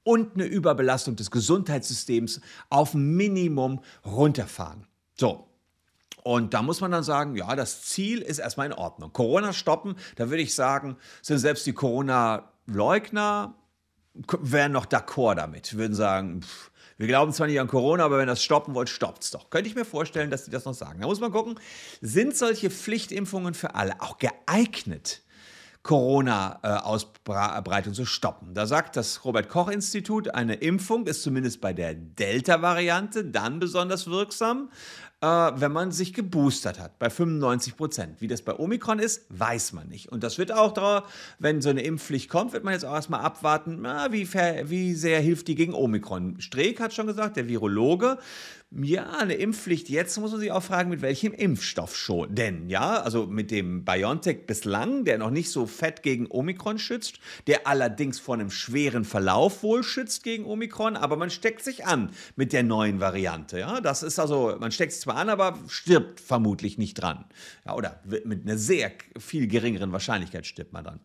und 0.02 0.34
eine 0.34 0.44
Überbelastung 0.44 1.16
des 1.16 1.30
Gesundheitssystems 1.30 2.40
auf 2.70 2.94
Minimum 2.94 3.80
runterfahren. 4.04 4.86
So, 5.14 5.48
und 6.26 6.54
da 6.54 6.62
muss 6.62 6.80
man 6.80 6.90
dann 6.90 7.04
sagen, 7.04 7.36
ja, 7.36 7.54
das 7.54 7.82
Ziel 7.82 8.20
ist 8.20 8.38
erstmal 8.38 8.66
in 8.66 8.72
Ordnung. 8.72 9.12
Corona 9.12 9.52
stoppen, 9.52 9.94
da 10.16 10.28
würde 10.28 10.42
ich 10.42 10.56
sagen, 10.56 10.96
sind 11.22 11.38
selbst 11.38 11.64
die 11.66 11.72
Corona-Leugner, 11.72 13.54
wären 14.40 14.72
noch 14.72 14.86
d'accord 14.86 15.36
damit, 15.36 15.76
würden 15.76 15.94
sagen, 15.94 16.42
pff, 16.42 16.72
wir 16.98 17.06
glauben 17.06 17.32
zwar 17.32 17.46
nicht 17.46 17.60
an 17.60 17.68
Corona, 17.68 18.04
aber 18.04 18.18
wenn 18.18 18.26
das 18.26 18.42
stoppen 18.42 18.74
wollt, 18.74 18.88
stoppt 18.88 19.24
es 19.24 19.30
doch. 19.30 19.50
Könnte 19.50 19.68
ich 19.68 19.74
mir 19.74 19.84
vorstellen, 19.84 20.30
dass 20.30 20.44
die 20.44 20.50
das 20.50 20.64
noch 20.64 20.74
sagen. 20.74 21.00
Da 21.00 21.06
muss 21.06 21.20
man 21.20 21.30
gucken, 21.30 21.58
sind 22.00 22.36
solche 22.36 22.70
Pflichtimpfungen 22.70 23.54
für 23.54 23.74
alle 23.74 24.00
auch 24.00 24.18
geeignet? 24.18 25.22
Corona-Ausbreitung 25.86 27.94
zu 27.94 28.04
stoppen. 28.06 28.54
Da 28.54 28.66
sagt 28.66 28.96
das 28.96 29.24
Robert 29.24 29.48
Koch 29.48 29.68
Institut, 29.68 30.34
eine 30.34 30.54
Impfung 30.54 31.06
ist 31.06 31.22
zumindest 31.22 31.60
bei 31.60 31.72
der 31.72 31.94
Delta-Variante 31.94 33.24
dann 33.24 33.60
besonders 33.60 34.08
wirksam, 34.08 34.70
äh, 35.20 35.26
wenn 35.26 35.72
man 35.72 35.92
sich 35.92 36.12
geboostert 36.12 36.78
hat, 36.78 36.98
bei 36.98 37.08
95 37.08 37.76
Prozent. 37.76 38.20
Wie 38.20 38.28
das 38.28 38.42
bei 38.42 38.54
Omikron 38.54 38.98
ist, 38.98 39.26
weiß 39.30 39.72
man 39.72 39.88
nicht. 39.88 40.10
Und 40.12 40.22
das 40.22 40.38
wird 40.38 40.52
auch 40.52 40.72
wenn 41.38 41.62
so 41.62 41.70
eine 41.70 41.82
Impfpflicht 41.82 42.28
kommt, 42.28 42.52
wird 42.52 42.64
man 42.64 42.74
jetzt 42.74 42.84
auch 42.84 42.94
erstmal 42.94 43.20
abwarten, 43.20 43.78
na, 43.82 44.12
wie, 44.12 44.28
wie 44.32 44.94
sehr 44.94 45.20
hilft 45.20 45.48
die 45.48 45.54
gegen 45.54 45.74
Omikron. 45.74 46.40
Streeck 46.40 46.80
hat 46.80 46.92
schon 46.92 47.06
gesagt, 47.06 47.36
der 47.36 47.48
Virologe, 47.48 48.18
ja, 48.72 49.10
eine 49.18 49.34
Impfpflicht. 49.34 49.88
Jetzt 49.88 50.18
muss 50.18 50.32
man 50.32 50.40
sich 50.40 50.50
auch 50.50 50.62
fragen, 50.62 50.90
mit 50.90 51.00
welchem 51.00 51.32
Impfstoff 51.32 51.96
schon. 51.96 52.34
Denn, 52.34 52.68
ja, 52.68 53.00
also 53.00 53.26
mit 53.26 53.50
dem 53.50 53.84
BioNTech 53.84 54.46
bislang, 54.46 55.04
der 55.04 55.18
noch 55.18 55.30
nicht 55.30 55.50
so 55.50 55.66
fett 55.66 56.02
gegen 56.02 56.26
Omikron 56.28 56.78
schützt, 56.78 57.20
der 57.46 57.66
allerdings 57.66 58.18
vor 58.18 58.34
einem 58.34 58.50
schweren 58.50 59.04
Verlauf 59.04 59.62
wohl 59.62 59.84
schützt 59.84 60.24
gegen 60.24 60.44
Omikron, 60.44 60.96
aber 60.96 61.16
man 61.16 61.30
steckt 61.30 61.62
sich 61.62 61.86
an 61.86 62.10
mit 62.34 62.52
der 62.52 62.64
neuen 62.64 63.00
Variante. 63.00 63.60
Ja, 63.60 63.80
das 63.80 64.02
ist 64.02 64.18
also, 64.18 64.56
man 64.58 64.72
steckt 64.72 64.92
sich 64.92 65.02
zwar 65.02 65.16
an, 65.16 65.28
aber 65.28 65.58
stirbt 65.68 66.18
vermutlich 66.20 66.76
nicht 66.76 66.94
dran. 66.94 67.24
Ja, 67.64 67.74
oder 67.74 68.00
mit 68.04 68.42
einer 68.42 68.58
sehr 68.58 68.90
viel 69.18 69.46
geringeren 69.46 69.92
Wahrscheinlichkeit 69.92 70.44
stirbt 70.44 70.72
man 70.72 70.84
dann. 70.84 71.00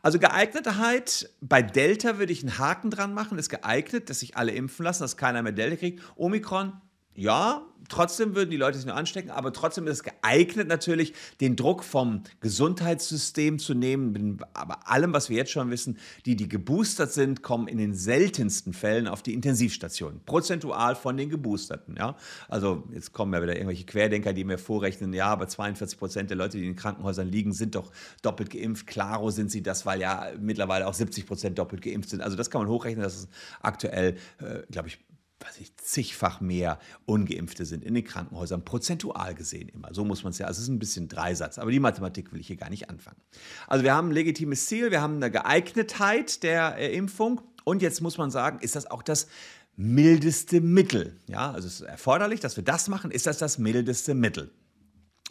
Also 0.00 0.18
Geeignetheit, 0.18 1.30
bei 1.40 1.62
Delta 1.62 2.18
würde 2.18 2.32
ich 2.32 2.42
einen 2.42 2.58
Haken 2.58 2.90
dran 2.90 3.14
machen, 3.14 3.38
ist 3.38 3.50
geeignet, 3.50 4.10
dass 4.10 4.20
sich 4.20 4.36
alle 4.36 4.50
impfen 4.52 4.84
lassen, 4.84 5.04
dass 5.04 5.16
keiner 5.16 5.42
mehr 5.42 5.52
Delta 5.52 5.76
kriegt. 5.76 6.02
Omikron 6.16 6.72
ja, 7.14 7.62
trotzdem 7.88 8.34
würden 8.34 8.50
die 8.50 8.56
Leute 8.56 8.78
sich 8.78 8.86
nur 8.86 8.96
anstecken, 8.96 9.30
aber 9.30 9.52
trotzdem 9.52 9.86
ist 9.86 9.98
es 9.98 10.02
geeignet 10.02 10.66
natürlich, 10.68 11.12
den 11.40 11.56
Druck 11.56 11.84
vom 11.84 12.22
Gesundheitssystem 12.40 13.58
zu 13.58 13.74
nehmen. 13.74 14.38
Aber 14.54 14.88
allem, 14.88 15.12
was 15.12 15.28
wir 15.28 15.36
jetzt 15.36 15.50
schon 15.50 15.70
wissen, 15.70 15.98
die, 16.24 16.36
die 16.36 16.48
geboostert 16.48 17.12
sind, 17.12 17.42
kommen 17.42 17.68
in 17.68 17.78
den 17.78 17.94
seltensten 17.94 18.72
Fällen 18.72 19.06
auf 19.06 19.22
die 19.22 19.34
Intensivstation. 19.34 20.20
Prozentual 20.24 20.96
von 20.96 21.16
den 21.16 21.28
Geboosterten. 21.28 21.96
Ja? 21.96 22.16
Also 22.48 22.84
jetzt 22.92 23.12
kommen 23.12 23.34
ja 23.34 23.42
wieder 23.42 23.54
irgendwelche 23.54 23.84
Querdenker, 23.84 24.32
die 24.32 24.44
mir 24.44 24.58
vorrechnen, 24.58 25.12
ja, 25.12 25.26
aber 25.26 25.48
42 25.48 25.98
Prozent 25.98 26.30
der 26.30 26.36
Leute, 26.36 26.56
die 26.56 26.64
in 26.64 26.70
den 26.70 26.76
Krankenhäusern 26.76 27.28
liegen, 27.28 27.52
sind 27.52 27.74
doch 27.74 27.92
doppelt 28.22 28.50
geimpft. 28.50 28.86
Klaro 28.86 29.30
sind 29.30 29.50
sie 29.50 29.62
das, 29.62 29.84
weil 29.84 30.00
ja 30.00 30.28
mittlerweile 30.40 30.86
auch 30.86 30.94
70 30.94 31.26
Prozent 31.26 31.58
doppelt 31.58 31.82
geimpft 31.82 32.10
sind. 32.10 32.22
Also 32.22 32.36
das 32.36 32.50
kann 32.50 32.62
man 32.62 32.70
hochrechnen, 32.70 33.02
das 33.02 33.16
ist 33.16 33.28
aktuell, 33.60 34.16
äh, 34.38 34.62
glaube 34.70 34.88
ich, 34.88 34.98
was 35.44 35.58
ich, 35.58 35.76
zigfach 35.76 36.40
mehr 36.40 36.78
Ungeimpfte 37.06 37.64
sind 37.64 37.84
in 37.84 37.94
den 37.94 38.04
Krankenhäusern, 38.04 38.64
prozentual 38.64 39.34
gesehen 39.34 39.68
immer. 39.68 39.92
So 39.92 40.04
muss 40.04 40.22
man 40.22 40.30
es 40.30 40.38
ja, 40.38 40.46
also 40.46 40.58
es 40.58 40.64
ist 40.64 40.68
ein 40.68 40.78
bisschen 40.78 41.08
Dreisatz, 41.08 41.58
aber 41.58 41.70
die 41.70 41.80
Mathematik 41.80 42.32
will 42.32 42.40
ich 42.40 42.46
hier 42.46 42.56
gar 42.56 42.70
nicht 42.70 42.90
anfangen. 42.90 43.20
Also 43.66 43.84
wir 43.84 43.94
haben 43.94 44.08
ein 44.08 44.12
legitimes 44.12 44.66
Ziel, 44.66 44.90
wir 44.90 45.00
haben 45.00 45.16
eine 45.16 45.30
Geeignetheit 45.30 46.42
der 46.42 46.76
äh, 46.78 46.94
Impfung 46.94 47.40
und 47.64 47.82
jetzt 47.82 48.00
muss 48.00 48.18
man 48.18 48.30
sagen, 48.30 48.58
ist 48.60 48.76
das 48.76 48.90
auch 48.90 49.02
das 49.02 49.28
mildeste 49.76 50.60
Mittel. 50.60 51.16
Ja, 51.26 51.52
also 51.52 51.66
es 51.66 51.74
ist 51.74 51.80
erforderlich, 51.82 52.40
dass 52.40 52.56
wir 52.56 52.64
das 52.64 52.88
machen, 52.88 53.10
ist 53.10 53.26
das 53.26 53.38
das 53.38 53.58
mildeste 53.58 54.14
Mittel. 54.14 54.50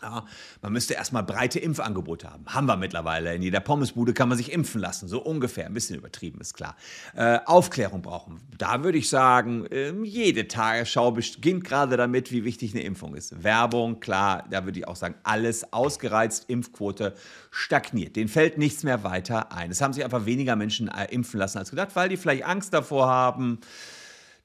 Ja, 0.02 0.26
man 0.62 0.74
müsste 0.74 0.96
erstmal 0.96 1.24
breite 1.24 1.60
Impfangebote 1.60 2.32
haben. 2.32 2.46
Haben 2.48 2.66
wir 2.66 2.76
mittlerweile. 2.76 3.36
In 3.36 3.44
jeder 3.44 3.60
Pommesbude 3.60 4.14
kann 4.14 4.30
man 4.30 4.38
sich 4.38 4.52
impfen 4.52 4.82
lassen. 4.82 5.08
So 5.08 5.22
ungefähr. 5.22 5.68
Ein 5.68 5.76
bisschen 5.76 5.98
übertrieben, 5.98 6.42
ist 6.42 6.56
klar. 6.56 6.76
Äh, 7.16 7.40
Aufklärung 7.46 8.02
brauchen. 8.02 8.42
Da 8.58 8.84
würde 8.84 8.98
ich 8.98 9.10
sagen, 9.10 9.68
äh, 9.68 9.92
jede 10.04 10.48
Tagesschau 10.48 11.12
beginnt 11.12 11.66
gerade 11.66 11.98
damit, 11.98 12.32
wie 12.32 12.44
wichtig 12.44 12.74
eine 12.74 12.84
Impfung 12.84 13.14
ist. 13.14 13.44
Werbung, 13.44 14.00
klar. 14.00 14.46
Da 14.50 14.66
würde 14.66 14.80
ich 14.80 14.88
auch 14.88 14.96
sagen, 14.96 15.16
alles 15.24 15.72
ausgereizt. 15.72 16.46
Impfquote 16.48 17.14
stagniert. 17.52 18.16
Den 18.16 18.28
fällt 18.28 18.58
nichts 18.58 18.84
mehr 18.84 19.04
weiter 19.04 19.52
ein. 19.52 19.70
Es 19.70 19.82
haben 19.82 19.94
sich 19.94 20.04
einfach 20.04 20.26
weniger 20.26 20.56
Menschen 20.56 20.88
äh, 20.88 21.14
impfen 21.14 21.40
lassen 21.40 21.60
als 21.60 21.70
gedacht, 21.70 21.90
weil 21.94 22.10
die 22.10 22.18
vielleicht 22.18 22.46
Angst 22.46 22.74
davor 22.74 23.08
haben, 23.08 23.60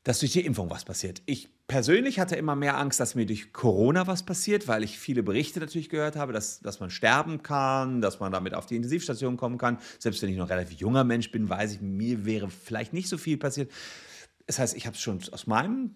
dass 0.06 0.20
durch 0.20 0.30
die 0.30 0.46
Impfung 0.46 0.70
was 0.70 0.84
passiert. 0.84 1.20
Ich 1.26 1.48
persönlich 1.66 2.20
hatte 2.20 2.36
immer 2.36 2.54
mehr 2.54 2.78
Angst, 2.78 3.00
dass 3.00 3.16
mir 3.16 3.26
durch 3.26 3.52
Corona 3.52 4.06
was 4.06 4.22
passiert, 4.22 4.68
weil 4.68 4.84
ich 4.84 5.00
viele 5.00 5.24
Berichte 5.24 5.58
natürlich 5.58 5.88
gehört 5.88 6.14
habe, 6.14 6.32
dass, 6.32 6.60
dass 6.60 6.78
man 6.78 6.90
sterben 6.90 7.42
kann, 7.42 8.00
dass 8.00 8.20
man 8.20 8.30
damit 8.30 8.54
auf 8.54 8.66
die 8.66 8.76
Intensivstation 8.76 9.36
kommen 9.36 9.58
kann. 9.58 9.78
Selbst 9.98 10.22
wenn 10.22 10.30
ich 10.30 10.36
noch 10.36 10.48
relativ 10.48 10.78
junger 10.78 11.02
Mensch 11.02 11.32
bin, 11.32 11.48
weiß 11.48 11.72
ich, 11.72 11.80
mir 11.80 12.24
wäre 12.24 12.48
vielleicht 12.50 12.92
nicht 12.92 13.08
so 13.08 13.18
viel 13.18 13.36
passiert. 13.36 13.68
Das 14.46 14.60
heißt, 14.60 14.76
ich 14.76 14.86
habe 14.86 14.94
es 14.94 15.02
schon 15.02 15.20
aus 15.32 15.46
meinem 15.48 15.90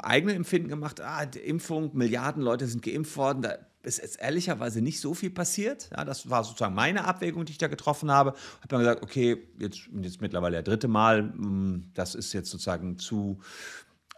eigenen 0.00 0.36
Empfinden 0.36 0.68
gemacht. 0.68 1.00
Ah, 1.00 1.24
Impfung, 1.44 1.90
Milliarden 1.96 2.40
Leute 2.40 2.66
sind 2.66 2.82
geimpft 2.82 3.16
worden. 3.16 3.42
Da 3.42 3.58
ist 3.82 3.98
jetzt 3.98 4.20
ehrlicherweise 4.20 4.80
nicht 4.80 5.00
so 5.00 5.14
viel 5.14 5.30
passiert. 5.30 5.90
Ja, 5.96 6.04
das 6.04 6.30
war 6.30 6.44
sozusagen 6.44 6.74
meine 6.74 7.04
Abwägung, 7.04 7.44
die 7.44 7.52
ich 7.52 7.58
da 7.58 7.66
getroffen 7.66 8.10
habe. 8.10 8.30
Habe 8.30 8.68
dann 8.68 8.78
gesagt, 8.80 9.02
okay, 9.02 9.48
jetzt, 9.58 9.88
jetzt 10.02 10.20
mittlerweile 10.20 10.54
der 10.54 10.62
dritte 10.62 10.88
Mal, 10.88 11.32
hm, 11.32 11.90
das 11.94 12.14
ist 12.14 12.32
jetzt 12.32 12.50
sozusagen 12.50 12.98
zu 12.98 13.40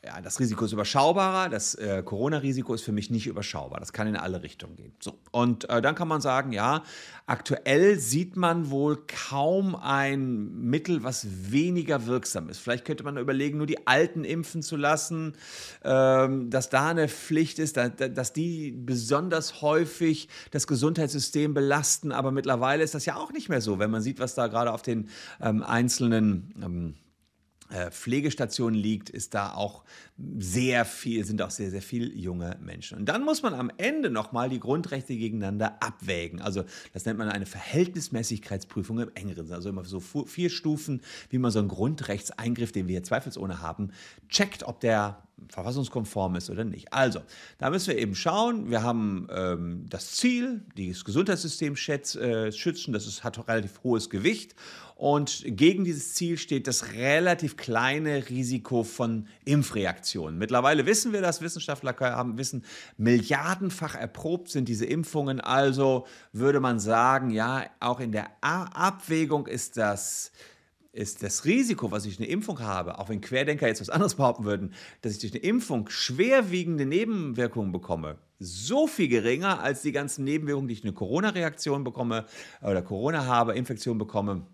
ja, 0.05 0.21
das 0.21 0.39
Risiko 0.39 0.65
ist 0.65 0.73
überschaubarer, 0.73 1.49
das 1.49 1.75
äh, 1.75 2.03
Corona-Risiko 2.05 2.73
ist 2.73 2.83
für 2.83 2.93
mich 2.93 3.11
nicht 3.11 3.27
überschaubar. 3.27 3.81
Das 3.81 3.93
kann 3.93 4.07
in 4.07 4.17
alle 4.17 4.43
Richtungen 4.43 4.77
gehen. 4.77 4.93
So. 5.01 5.19
Und 5.33 5.69
äh, 5.69 5.83
dann 5.83 5.97
kann 5.97 6.07
man 6.07 6.21
sagen, 6.21 6.53
ja, 6.53 6.85
aktuell 7.27 7.99
sieht 7.99 8.37
man 8.37 8.71
wohl 8.71 9.05
kaum 9.29 9.75
ein 9.75 10.55
Mittel, 10.63 11.03
was 11.03 11.27
weniger 11.51 12.07
wirksam 12.07 12.49
ist. 12.49 12.59
Vielleicht 12.59 12.85
könnte 12.85 13.03
man 13.03 13.17
überlegen, 13.17 13.59
nur 13.59 13.67
die 13.67 13.89
Alten 13.89 14.25
impfen 14.25 14.63
zu 14.63 14.77
lassen, 14.77 15.35
ähm, 15.83 16.49
dass 16.49 16.71
da 16.71 16.91
eine 16.91 17.09
Pflicht 17.09 17.59
ist, 17.59 17.77
da, 17.77 17.89
dass 17.89 18.33
die 18.33 18.71
besonders 18.71 19.63
häufig 19.63 20.29
das 20.53 20.69
Gesundheitssystem 20.69 21.55
belasten. 21.55 22.13
Aber 22.13 22.31
mittlerweile 22.31 22.85
ist 22.85 22.95
das 22.95 23.05
ja 23.05 23.17
auch 23.17 23.33
nicht 23.33 23.49
mehr 23.49 23.61
so, 23.61 23.81
wenn 23.81 23.91
man 23.91 24.03
sieht, 24.03 24.21
was 24.21 24.37
da 24.37 24.47
gerade 24.47 24.73
auf 24.73 24.83
den 24.83 25.09
ähm, 25.41 25.65
einzelnen 25.65 26.55
ähm, 26.63 26.95
äh, 27.70 27.90
Pflegestationen 27.90 28.78
liegt, 28.78 29.11
ist 29.11 29.35
da 29.35 29.52
auch 29.54 29.85
sehr 30.38 30.85
viel, 30.85 31.24
sind 31.24 31.40
auch 31.42 31.50
sehr, 31.50 31.70
sehr 31.70 31.83
viele 31.83 32.12
junge 32.12 32.57
Menschen. 32.61 32.98
Und 32.98 33.09
dann 33.09 33.24
muss 33.24 33.42
man 33.42 33.54
am 33.54 33.70
Ende 33.76 34.11
nochmal 34.11 34.48
die 34.48 34.59
Grundrechte 34.59 35.16
gegeneinander 35.16 35.81
abwägen. 35.81 36.40
Also 36.40 36.64
das 36.92 37.04
nennt 37.04 37.18
man 37.18 37.28
eine 37.28 37.46
Verhältnismäßigkeitsprüfung 37.46 38.98
im 38.98 39.11
engeren 39.14 39.46
Sinne. 39.46 39.57
Also 39.57 39.68
immer 39.68 39.85
so 39.85 40.00
vier 40.00 40.50
Stufen, 40.50 41.02
wie 41.31 41.38
man 41.38 41.52
so 41.52 41.61
einen 41.61 41.68
Grundrechtseingriff, 41.68 42.72
den 42.72 42.88
wir 42.88 42.94
hier 42.94 43.04
zweifelsohne 43.04 43.62
haben, 43.62 43.92
checkt, 44.28 44.64
ob 44.64 44.81
der 44.81 45.22
verfassungskonform 45.48 46.37
ist 46.37 46.50
oder 46.50 46.64
nicht. 46.64 46.92
Also, 46.92 47.20
da 47.59 47.70
müssen 47.70 47.88
wir 47.88 47.98
eben 47.98 48.14
schauen. 48.14 48.70
Wir 48.70 48.83
haben 48.83 49.28
ähm, 49.31 49.87
das 49.88 50.16
Ziel, 50.16 50.62
das 50.76 51.04
Gesundheitssystem 51.04 51.76
schätz, 51.76 52.16
äh, 52.16 52.50
schützen, 52.50 52.92
das 52.92 53.07
ist, 53.07 53.24
hat 53.24 53.46
relativ 53.46 53.83
hohes 53.85 54.11
Gewicht. 54.11 54.54
Und 54.96 55.44
gegen 55.46 55.85
dieses 55.85 56.14
Ziel 56.14 56.38
steht 56.38 56.66
das 56.66 56.92
relativ 56.92 57.57
kleine 57.57 58.28
Risiko 58.28 58.83
von 58.83 59.28
Impfreaktionen. 59.44 60.08
Mittlerweile 60.14 60.87
wissen 60.87 61.12
wir 61.12 61.23
das, 61.23 61.40
Wissenschaftler 61.40 61.94
haben 62.01 62.38
wissen, 62.38 62.64
milliardenfach 62.97 63.94
erprobt 63.94 64.51
sind 64.51 64.68
diese 64.68 64.87
Impfungen. 64.87 65.40
Also 65.40 66.07
würde 66.33 66.61
man 66.61 66.79
sagen, 66.79 67.31
ja, 67.31 67.64
auch 67.81 68.01
in 68.01 68.12
der 68.12 68.31
Abwägung 68.40 69.47
ist 69.47 69.77
das 69.77 70.33
ist 70.99 71.23
das 71.23 71.44
Risiko, 71.44 71.92
was 71.92 72.07
ich 72.07 72.18
eine 72.18 72.27
Impfung 72.27 72.59
habe, 72.61 72.99
auch 72.99 73.09
wenn 73.09 73.21
Querdenker 73.21 73.68
jetzt 73.68 73.81
was 73.81 73.90
anderes 73.90 74.16
behaupten 74.16 74.44
würden, 74.44 74.73
dass 75.03 75.12
ich 75.12 75.18
durch 75.21 75.33
eine 75.33 75.42
Impfung 75.42 75.88
schwerwiegende 75.88 76.87
Nebenwirkungen 76.87 77.71
bekomme, 77.71 78.18
so 78.40 78.88
viel 78.88 79.07
geringer 79.07 79.61
als 79.61 79.83
die 79.83 79.92
ganzen 79.92 80.25
Nebenwirkungen, 80.25 80.66
die 80.66 80.75
ich 80.75 80.83
eine 80.83 80.92
Corona-Reaktion 80.92 81.85
bekomme 81.85 82.25
oder 82.62 82.83
Corona 82.83 83.27
habe, 83.27 83.55
Infektion 83.55 83.99
bekomme 83.99 84.47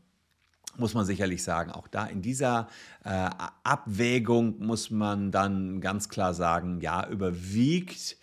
muss 0.79 0.95
man 0.95 1.05
sicherlich 1.05 1.43
sagen. 1.43 1.71
Auch 1.71 1.89
da 1.89 2.07
in 2.07 2.23
dieser 2.23 2.69
äh, 3.05 3.31
Abwägung 3.63 4.59
muss 4.65 4.91
man 4.91 5.31
dann 5.31 5.81
ganz 5.81 6.09
klar 6.09 6.35
sagen, 6.35 6.81
ja, 6.81 7.07
überwiegt 7.09 8.17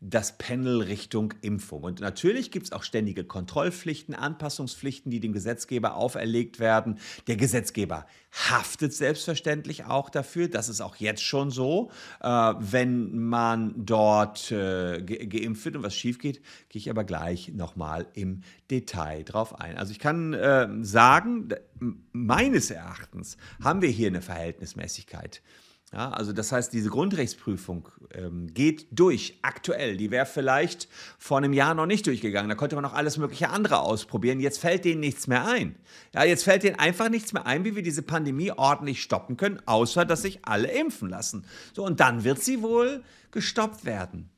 das 0.00 0.38
Panel 0.38 0.80
Richtung 0.80 1.34
Impfung. 1.42 1.82
Und 1.82 2.00
natürlich 2.00 2.50
gibt 2.50 2.66
es 2.66 2.72
auch 2.72 2.82
ständige 2.82 3.22
Kontrollpflichten, 3.22 4.14
Anpassungspflichten, 4.14 5.10
die 5.10 5.20
dem 5.20 5.34
Gesetzgeber 5.34 5.94
auferlegt 5.94 6.58
werden. 6.58 6.98
Der 7.26 7.36
Gesetzgeber 7.36 8.06
haftet 8.32 8.94
selbstverständlich 8.94 9.84
auch 9.84 10.08
dafür. 10.08 10.48
Das 10.48 10.70
ist 10.70 10.80
auch 10.80 10.96
jetzt 10.96 11.22
schon 11.22 11.50
so. 11.50 11.90
Äh, 12.22 12.28
wenn 12.28 13.18
man 13.18 13.74
dort 13.76 14.50
äh, 14.50 15.02
ge 15.02 15.26
geimpft 15.26 15.66
wird 15.66 15.76
und 15.76 15.82
was 15.82 15.94
schief 15.94 16.18
geht, 16.18 16.40
gehe 16.70 16.80
ich 16.80 16.88
aber 16.88 17.04
gleich 17.04 17.52
nochmal 17.52 18.06
im 18.14 18.40
Detail 18.70 19.22
drauf 19.22 19.60
ein. 19.60 19.76
Also 19.76 19.92
ich 19.92 19.98
kann 19.98 20.32
äh, 20.32 20.68
sagen, 20.80 21.50
meines 22.12 22.70
Erachtens 22.70 23.36
haben 23.62 23.82
wir 23.82 23.90
hier 23.90 24.08
eine 24.08 24.22
Verhältnismäßigkeit. 24.22 25.42
Ja, 25.92 26.10
also 26.10 26.32
das 26.32 26.52
heißt, 26.52 26.72
diese 26.72 26.88
Grundrechtsprüfung 26.88 27.88
ähm, 28.14 28.54
geht 28.54 28.86
durch, 28.92 29.40
aktuell. 29.42 29.96
Die 29.96 30.12
wäre 30.12 30.24
vielleicht 30.24 30.88
vor 31.18 31.38
einem 31.38 31.52
Jahr 31.52 31.74
noch 31.74 31.86
nicht 31.86 32.06
durchgegangen. 32.06 32.48
Da 32.48 32.54
konnte 32.54 32.76
man 32.76 32.84
noch 32.84 32.94
alles 32.94 33.16
mögliche 33.16 33.50
andere 33.50 33.80
ausprobieren. 33.80 34.38
Jetzt 34.38 34.58
fällt 34.58 34.84
denen 34.84 35.00
nichts 35.00 35.26
mehr 35.26 35.48
ein. 35.48 35.74
Ja, 36.14 36.22
jetzt 36.22 36.44
fällt 36.44 36.62
denen 36.62 36.78
einfach 36.78 37.08
nichts 37.08 37.32
mehr 37.32 37.44
ein, 37.44 37.64
wie 37.64 37.74
wir 37.74 37.82
diese 37.82 38.02
Pandemie 38.02 38.52
ordentlich 38.52 39.02
stoppen 39.02 39.36
können, 39.36 39.60
außer 39.66 40.04
dass 40.04 40.22
sich 40.22 40.44
alle 40.44 40.70
impfen 40.70 41.08
lassen. 41.08 41.44
So, 41.74 41.84
und 41.84 41.98
dann 41.98 42.22
wird 42.22 42.40
sie 42.40 42.62
wohl 42.62 43.02
gestoppt 43.32 43.84
werden. 43.84 44.30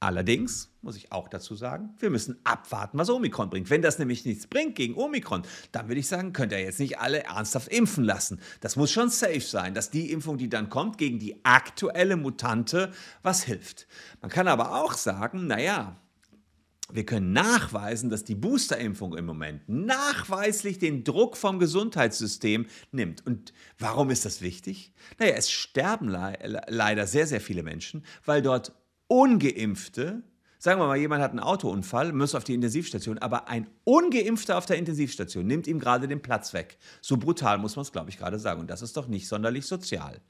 Allerdings 0.00 0.70
muss 0.80 0.96
ich 0.96 1.10
auch 1.10 1.28
dazu 1.28 1.56
sagen, 1.56 1.94
wir 1.98 2.10
müssen 2.10 2.38
abwarten, 2.44 2.98
was 2.98 3.10
Omikron 3.10 3.50
bringt. 3.50 3.68
Wenn 3.68 3.82
das 3.82 3.98
nämlich 3.98 4.24
nichts 4.24 4.46
bringt 4.46 4.76
gegen 4.76 4.94
Omikron, 4.94 5.42
dann 5.72 5.88
würde 5.88 6.00
ich 6.00 6.06
sagen, 6.06 6.32
könnt 6.32 6.52
ihr 6.52 6.60
jetzt 6.60 6.78
nicht 6.78 7.00
alle 7.00 7.24
ernsthaft 7.24 7.68
impfen 7.68 8.04
lassen. 8.04 8.40
Das 8.60 8.76
muss 8.76 8.92
schon 8.92 9.10
safe 9.10 9.40
sein, 9.40 9.74
dass 9.74 9.90
die 9.90 10.12
Impfung, 10.12 10.38
die 10.38 10.48
dann 10.48 10.70
kommt, 10.70 10.98
gegen 10.98 11.18
die 11.18 11.44
aktuelle 11.44 12.16
Mutante 12.16 12.92
was 13.22 13.42
hilft. 13.42 13.88
Man 14.20 14.30
kann 14.30 14.46
aber 14.46 14.76
auch 14.76 14.92
sagen, 14.92 15.48
naja, 15.48 15.96
wir 16.90 17.04
können 17.04 17.32
nachweisen, 17.32 18.08
dass 18.08 18.24
die 18.24 18.36
Boosterimpfung 18.36 19.16
im 19.16 19.26
Moment 19.26 19.68
nachweislich 19.68 20.78
den 20.78 21.04
Druck 21.04 21.36
vom 21.36 21.58
Gesundheitssystem 21.58 22.66
nimmt. 22.92 23.26
Und 23.26 23.52
warum 23.78 24.10
ist 24.10 24.24
das 24.24 24.42
wichtig? 24.42 24.92
Naja, 25.18 25.34
es 25.34 25.50
sterben 25.50 26.08
le 26.08 26.62
leider 26.68 27.06
sehr, 27.06 27.26
sehr 27.26 27.40
viele 27.40 27.62
Menschen, 27.62 28.04
weil 28.24 28.40
dort 28.40 28.72
Ungeimpfte, 29.08 30.22
sagen 30.58 30.80
wir 30.80 30.86
mal, 30.86 30.96
jemand 30.96 31.22
hat 31.22 31.30
einen 31.30 31.40
Autounfall, 31.40 32.12
muss 32.12 32.34
auf 32.34 32.44
die 32.44 32.54
Intensivstation, 32.54 33.18
aber 33.18 33.48
ein 33.48 33.68
Ungeimpfter 33.84 34.58
auf 34.58 34.66
der 34.66 34.76
Intensivstation 34.76 35.46
nimmt 35.46 35.66
ihm 35.66 35.78
gerade 35.78 36.08
den 36.08 36.20
Platz 36.20 36.52
weg. 36.52 36.78
So 37.00 37.16
brutal 37.16 37.58
muss 37.58 37.76
man 37.76 37.82
es, 37.82 37.92
glaube 37.92 38.10
ich, 38.10 38.18
gerade 38.18 38.38
sagen. 38.38 38.60
Und 38.60 38.68
das 38.68 38.82
ist 38.82 38.96
doch 38.96 39.08
nicht 39.08 39.28
sonderlich 39.28 39.66
sozial. 39.66 40.20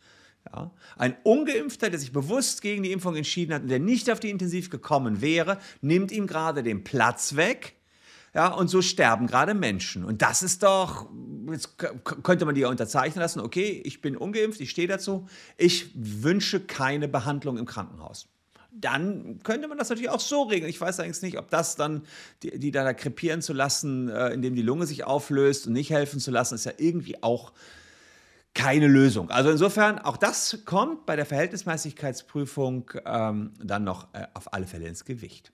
Ja? 0.53 0.71
Ein 0.97 1.17
Ungeimpfter, 1.25 1.91
der 1.91 1.99
sich 1.99 2.13
bewusst 2.13 2.63
gegen 2.63 2.83
die 2.83 2.93
Impfung 2.93 3.17
entschieden 3.17 3.55
hat 3.55 3.63
und 3.63 3.69
der 3.69 3.81
nicht 3.81 4.11
auf 4.11 4.21
die 4.21 4.31
Intensiv 4.31 4.71
gekommen 4.71 5.21
wäre, 5.21 5.59
nimmt 5.81 6.13
ihm 6.13 6.27
gerade 6.27 6.63
den 6.63 6.85
Platz 6.85 7.35
weg. 7.37 7.75
Ja, 8.35 8.49
und 8.49 8.69
so 8.69 8.83
sterben 8.83 9.27
gerade 9.27 9.55
Menschen. 9.55 10.05
Und 10.05 10.21
das 10.21 10.43
ist 10.43 10.63
doch, 10.63 11.09
jetzt 11.51 11.79
könnte 12.23 12.45
man 12.45 12.55
die 12.55 12.61
ja 12.61 12.69
unterzeichnen 12.69 13.23
lassen, 13.23 13.41
okay, 13.41 13.83
ich 13.85 14.03
bin 14.03 14.17
ungeimpft, 14.17 14.61
ich 14.61 14.71
stehe 14.71 14.87
dazu, 14.87 15.27
ich 15.57 15.91
wünsche 15.95 16.61
keine 16.61 17.09
Behandlung 17.09 17.57
im 17.57 17.65
Krankenhaus 17.65 18.29
dann 18.71 19.41
könnte 19.43 19.69
man 19.69 19.79
das 19.79 19.89
natürlich 19.89 20.11
auch 20.11 20.21
so 20.21 20.43
regeln. 20.43 20.71
Ich 20.71 20.81
weiß 20.81 20.99
allerdings 20.99 21.23
nicht, 21.23 21.39
ob 21.39 21.51
das 21.51 21.77
dann, 21.77 22.03
die, 22.43 22.59
die 22.59 22.71
da 22.71 22.93
krepieren 22.93 23.43
zu 23.43 23.53
lassen, 23.53 24.09
äh, 24.09 24.29
indem 24.31 24.55
die 24.55 24.63
Lunge 24.63 24.87
sich 24.87 25.05
auflöst 25.05 25.67
und 25.67 25.73
nicht 25.73 25.91
helfen 25.91 26.21
zu 26.21 26.31
lassen, 26.31 26.55
ist 26.55 26.67
ja 26.67 26.73
irgendwie 26.77 27.23
auch 27.23 27.53
keine 28.55 28.89
Lösung. 28.89 29.31
Also 29.31 29.51
insofern, 29.51 29.99
auch 29.99 30.17
das 30.17 30.65
kommt 30.65 31.07
bei 31.07 31.17
der 31.17 31.27
Verhältnismäßigkeitsprüfung 31.27 32.91
ähm, 33.05 33.53
dann 33.63 33.85
noch 33.85 34.13
äh, 34.15 34.27
auf 34.35 34.53
alle 34.53 34.67
Fälle 34.67 34.87
ins 34.87 35.05
Gewicht. 35.05 35.53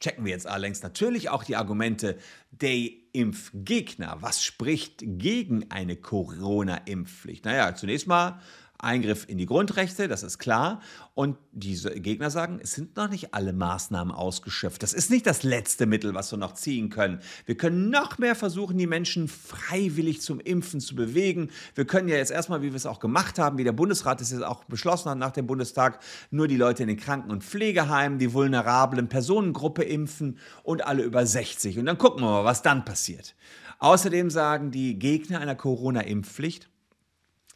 Checken 0.00 0.24
wir 0.24 0.30
jetzt 0.30 0.46
allerdings 0.46 0.82
natürlich 0.82 1.28
auch 1.28 1.42
die 1.42 1.56
Argumente 1.56 2.18
der 2.52 2.90
Impfgegner. 3.12 4.18
Was 4.20 4.44
spricht 4.44 5.02
gegen 5.02 5.72
eine 5.72 5.96
Corona-Impfpflicht? 5.96 7.44
Naja, 7.44 7.74
zunächst 7.74 8.06
mal 8.06 8.40
Eingriff 8.78 9.28
in 9.28 9.38
die 9.38 9.46
Grundrechte, 9.46 10.06
das 10.06 10.22
ist 10.22 10.38
klar. 10.38 10.80
Und 11.14 11.36
diese 11.50 11.90
Gegner 11.90 12.30
sagen, 12.30 12.60
es 12.62 12.72
sind 12.72 12.96
noch 12.96 13.10
nicht 13.10 13.34
alle 13.34 13.52
Maßnahmen 13.52 14.14
ausgeschöpft. 14.14 14.84
Das 14.84 14.92
ist 14.92 15.10
nicht 15.10 15.26
das 15.26 15.42
letzte 15.42 15.86
Mittel, 15.86 16.14
was 16.14 16.30
wir 16.30 16.38
noch 16.38 16.54
ziehen 16.54 16.88
können. 16.88 17.18
Wir 17.44 17.56
können 17.56 17.90
noch 17.90 18.18
mehr 18.18 18.36
versuchen, 18.36 18.78
die 18.78 18.86
Menschen 18.86 19.26
freiwillig 19.26 20.20
zum 20.20 20.38
Impfen 20.38 20.78
zu 20.78 20.94
bewegen. 20.94 21.50
Wir 21.74 21.86
können 21.86 22.08
ja 22.08 22.16
jetzt 22.16 22.30
erstmal, 22.30 22.62
wie 22.62 22.68
wir 22.68 22.76
es 22.76 22.86
auch 22.86 23.00
gemacht 23.00 23.40
haben, 23.40 23.58
wie 23.58 23.64
der 23.64 23.72
Bundesrat 23.72 24.20
es 24.20 24.30
jetzt 24.30 24.44
auch 24.44 24.62
beschlossen 24.64 25.10
hat 25.10 25.18
nach 25.18 25.32
dem 25.32 25.48
Bundestag, 25.48 26.00
nur 26.30 26.46
die 26.46 26.56
Leute 26.56 26.84
in 26.84 26.88
den 26.88 26.98
Kranken- 26.98 27.32
und 27.32 27.42
Pflegeheimen, 27.42 28.20
die 28.20 28.32
vulnerablen 28.32 29.08
Personengruppe 29.08 29.82
impfen 29.82 30.38
und 30.62 30.86
alle 30.86 31.02
über 31.02 31.26
60. 31.26 31.80
Und 31.80 31.86
dann 31.86 31.98
gucken 31.98 32.22
wir 32.22 32.30
mal, 32.30 32.44
was 32.44 32.62
dann 32.62 32.84
passiert. 32.84 33.34
Außerdem 33.80 34.30
sagen 34.30 34.70
die 34.70 34.98
Gegner 34.98 35.40
einer 35.40 35.56
Corona-Impfpflicht, 35.56 36.68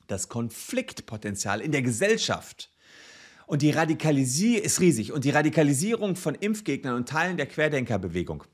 das 0.06 0.28
Konfliktpotenzial 0.28 1.60
in 1.60 1.72
der 1.72 1.82
Gesellschaft. 1.82 2.70
Und 3.46 3.62
die 3.62 3.70
Radikalisierung 3.70 4.64
ist 4.64 4.80
riesig. 4.80 5.12
Und 5.12 5.24
die 5.24 5.30
Radikalisierung 5.30 6.16
von 6.16 6.34
Impfgegnern 6.34 6.94
und 6.94 7.08
Teilen 7.08 7.36
der 7.36 7.46
Querdenkerbewegung 7.46 8.44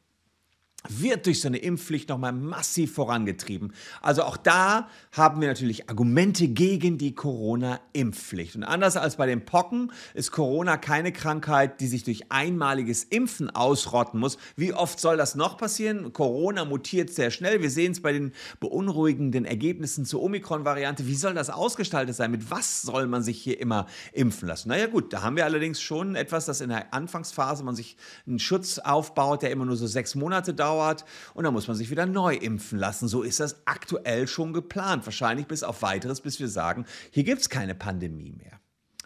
wird 0.89 1.27
durch 1.27 1.41
so 1.41 1.49
eine 1.49 1.59
Impfpflicht 1.59 2.09
nochmal 2.09 2.33
massiv 2.33 2.95
vorangetrieben. 2.95 3.73
Also 4.01 4.23
auch 4.23 4.37
da 4.37 4.89
haben 5.13 5.41
wir 5.41 5.49
natürlich 5.49 5.89
Argumente 5.89 6.49
gegen 6.49 6.99
die 6.99 7.15
Corona-Impfpflicht. 7.15 8.57
Und 8.57 8.65
anders 8.65 8.97
als 8.97 9.17
bei 9.17 9.27
den 9.27 9.45
Pocken 9.45 9.93
ist 10.15 10.31
Corona 10.31 10.77
keine 10.77 11.13
Krankheit, 11.13 11.81
die 11.81 11.87
sich 11.87 12.05
durch 12.05 12.31
einmaliges 12.31 13.05
Impfen 13.05 13.51
ausrotten 13.51 14.19
muss. 14.21 14.39
Wie 14.57 14.73
oft 14.73 14.99
soll 15.01 15.17
das 15.17 15.35
noch 15.35 15.59
passieren? 15.59 16.13
Corona 16.13 16.65
mutiert 16.65 17.11
sehr 17.11 17.31
schnell. 17.31 17.61
Wir 17.61 17.71
sehen 17.71 17.93
es 17.93 18.03
bei 18.03 18.13
den 18.13 18.33
beunruhigenden 18.61 19.45
Ergebnissen 19.45 20.05
zur 20.05 20.23
Omikron-Variante. 20.23 21.07
Wie 21.07 21.15
soll 21.15 21.35
das 21.35 21.51
ausgestaltet 21.51 22.17
sein? 22.17 22.31
Mit 22.31 22.51
was 22.51 22.83
soll 22.83 23.07
man 23.07 23.23
sich 23.23 23.41
hier 23.41 23.61
immer 23.61 23.87
impfen 24.13 24.49
lassen? 24.49 24.69
Naja 24.69 24.87
gut, 24.87 25.13
da 25.13 25.23
haben 25.23 25.37
wir 25.37 25.45
allerdings 25.45 25.81
schon 25.81 26.15
etwas, 26.15 26.47
das 26.47 26.61
in 26.61 26.71
der 26.71 26.95
Anfangsphase 26.95 27.65
man 27.65 27.75
sich 27.75 27.97
einen 28.27 28.39
Schutz 28.39 28.79
aufbaut, 28.79 29.43
der 29.43 29.51
immer 29.51 29.65
nur 29.65 29.77
so 29.77 29.87
sechs 29.87 30.15
Monate 30.15 30.55
dauert 30.55 30.78
dauert 30.79 31.05
und 31.35 31.45
dann 31.45 31.53
muss 31.53 31.69
man 31.69 31.77
sich 31.77 31.91
wieder 31.91 32.07
neu 32.07 32.35
impfen 32.35 32.79
lassen. 32.79 33.09
So 33.09 33.23
ist 33.23 33.41
das 33.41 33.67
aktuell 33.67 34.27
schon 34.27 34.53
geplant. 34.53 35.05
Wahrscheinlich 35.07 35.47
bis 35.47 35.63
auf 35.63 35.83
weiteres, 35.83 36.21
bis 36.21 36.41
wir 36.41 36.49
sagen, 36.49 36.87
hier 37.11 37.25
gibt 37.25 37.41
es 37.41 37.49
keine 37.49 37.75
Pandemie 37.75 38.33
mehr. 38.33 38.61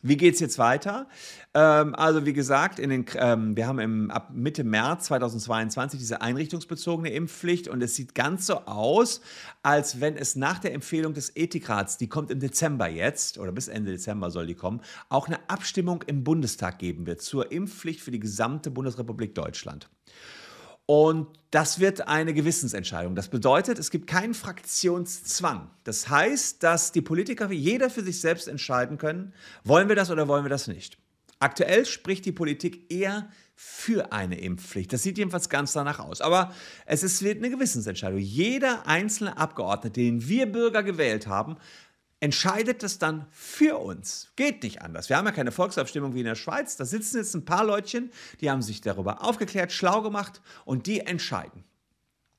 Wie 0.04 0.16
geht 0.16 0.34
es 0.34 0.40
jetzt 0.40 0.58
weiter? 0.58 1.06
Ähm, 1.54 1.94
also 1.94 2.26
wie 2.26 2.32
gesagt, 2.32 2.80
in 2.80 2.90
den, 2.90 3.06
ähm, 3.14 3.56
wir 3.56 3.68
haben 3.68 3.78
im, 3.78 4.10
ab 4.10 4.30
Mitte 4.34 4.64
März 4.64 5.04
2022 5.04 6.00
diese 6.00 6.20
einrichtungsbezogene 6.20 7.10
Impfpflicht 7.10 7.68
und 7.68 7.80
es 7.84 7.94
sieht 7.94 8.12
ganz 8.16 8.48
so 8.48 8.62
aus, 8.66 9.20
als 9.62 10.00
wenn 10.00 10.16
es 10.16 10.34
nach 10.34 10.58
der 10.58 10.74
Empfehlung 10.74 11.14
des 11.14 11.36
Ethikrats, 11.36 11.98
die 11.98 12.08
kommt 12.08 12.32
im 12.32 12.40
Dezember 12.40 12.88
jetzt 12.88 13.38
oder 13.38 13.52
bis 13.52 13.68
Ende 13.68 13.92
Dezember 13.92 14.32
soll 14.32 14.48
die 14.48 14.56
kommen, 14.56 14.80
auch 15.08 15.28
eine 15.28 15.38
Abstimmung 15.48 16.02
im 16.08 16.24
Bundestag 16.24 16.80
geben 16.80 17.06
wird 17.06 17.22
zur 17.22 17.52
Impfpflicht 17.52 18.00
für 18.00 18.10
die 18.10 18.20
gesamte 18.20 18.72
Bundesrepublik 18.72 19.36
Deutschland. 19.36 19.88
Und 20.94 21.28
das 21.50 21.80
wird 21.80 22.06
eine 22.06 22.34
Gewissensentscheidung. 22.34 23.14
Das 23.14 23.28
bedeutet, 23.28 23.78
es 23.78 23.90
gibt 23.90 24.06
keinen 24.06 24.34
Fraktionszwang. 24.34 25.70
Das 25.84 26.10
heißt, 26.10 26.62
dass 26.62 26.92
die 26.92 27.00
Politiker, 27.00 27.50
jeder 27.50 27.88
für 27.88 28.02
sich 28.02 28.20
selbst 28.20 28.46
entscheiden 28.46 28.98
können, 28.98 29.32
wollen 29.64 29.88
wir 29.88 29.96
das 29.96 30.10
oder 30.10 30.28
wollen 30.28 30.44
wir 30.44 30.50
das 30.50 30.68
nicht. 30.68 30.98
Aktuell 31.38 31.86
spricht 31.86 32.26
die 32.26 32.32
Politik 32.32 32.92
eher 32.92 33.30
für 33.54 34.12
eine 34.12 34.38
Impfpflicht. 34.38 34.92
Das 34.92 35.02
sieht 35.02 35.16
jedenfalls 35.16 35.48
ganz 35.48 35.72
danach 35.72 35.98
aus. 35.98 36.20
Aber 36.20 36.52
es 36.84 37.02
ist, 37.02 37.22
wird 37.22 37.38
eine 37.38 37.48
Gewissensentscheidung. 37.48 38.18
Jeder 38.18 38.86
einzelne 38.86 39.38
Abgeordnete, 39.38 39.94
den 39.98 40.28
wir 40.28 40.44
Bürger 40.44 40.82
gewählt 40.82 41.26
haben, 41.26 41.56
entscheidet 42.22 42.84
das 42.84 43.00
dann 43.00 43.26
für 43.32 43.78
uns. 43.78 44.30
Geht 44.36 44.62
nicht 44.62 44.80
anders. 44.80 45.08
Wir 45.08 45.16
haben 45.16 45.26
ja 45.26 45.32
keine 45.32 45.50
Volksabstimmung 45.50 46.14
wie 46.14 46.20
in 46.20 46.26
der 46.26 46.36
Schweiz. 46.36 46.76
Da 46.76 46.84
sitzen 46.84 47.16
jetzt 47.16 47.34
ein 47.34 47.44
paar 47.44 47.64
Leutchen, 47.64 48.12
die 48.40 48.48
haben 48.48 48.62
sich 48.62 48.80
darüber 48.80 49.24
aufgeklärt, 49.24 49.72
schlau 49.72 50.02
gemacht 50.02 50.40
und 50.64 50.86
die 50.86 51.00
entscheiden. 51.00 51.64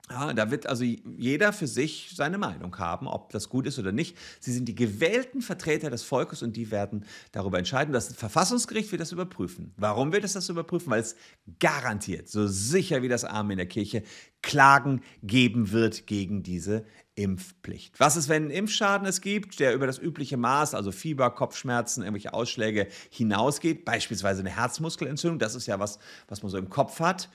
Ja, 0.10 0.34
da 0.34 0.52
wird 0.52 0.68
also 0.68 0.84
jeder 0.84 1.52
für 1.52 1.68
sich 1.68 2.12
seine 2.16 2.38
Meinung 2.38 2.78
haben, 2.78 3.08
ob 3.08 3.32
das 3.32 3.50
gut 3.50 3.68
ist 3.68 3.78
oder 3.80 3.92
nicht. 3.92 4.18
Sie 4.40 4.54
sind 4.54 4.66
die 4.66 4.76
gewählten 4.76 5.42
Vertreter 5.42 5.90
des 5.90 6.04
Volkes 6.04 6.44
und 6.44 6.56
die 6.56 6.72
werden 6.72 7.06
darüber 7.34 7.58
entscheiden. 7.58 7.94
Das 7.94 8.14
Verfassungsgericht 8.14 8.92
wird 8.92 9.02
das 9.02 9.12
überprüfen. 9.12 9.74
Warum 9.76 10.14
wird 10.14 10.24
es 10.24 10.34
das 10.34 10.48
überprüfen? 10.48 10.92
Weil 10.92 11.02
es 11.02 11.16
garantiert, 11.60 12.30
so 12.30 12.48
sicher 12.48 13.02
wie 13.02 13.10
das 13.10 13.26
Arm 13.26 13.52
in 13.52 13.58
der 13.58 13.66
Kirche, 13.66 14.04
Klagen 14.42 15.02
geben 15.24 15.72
wird 15.72 16.06
gegen 16.06 16.44
diese 16.44 16.86
Impfpflicht. 17.16 18.00
Was 18.00 18.16
ist, 18.16 18.28
wenn 18.28 18.48
ein 18.48 18.50
Impfschaden 18.50 19.08
es 19.08 19.22
gibt, 19.22 19.60
der 19.60 19.74
über 19.74 19.86
das 19.86 20.00
übliche 20.00 20.38
Maß, 20.38 20.74
also 20.74 20.92
Fieber, 20.92 21.30
Kopfschmerzen, 21.30 22.02
irgendwelche 22.02 22.34
Ausschläge 22.34 22.88
hinausgeht, 23.12 23.86
beispielsweise 23.86 24.40
eine 24.40 24.56
Herzmuskelentzündung, 24.56 25.40
das 25.40 25.54
ist 25.54 25.68
ja 25.68 25.80
was, 25.80 26.00
was 26.28 26.42
man 26.42 26.52
so 26.52 26.58
im 26.58 26.70
Kopf 26.70 27.00
hat. 27.00 27.30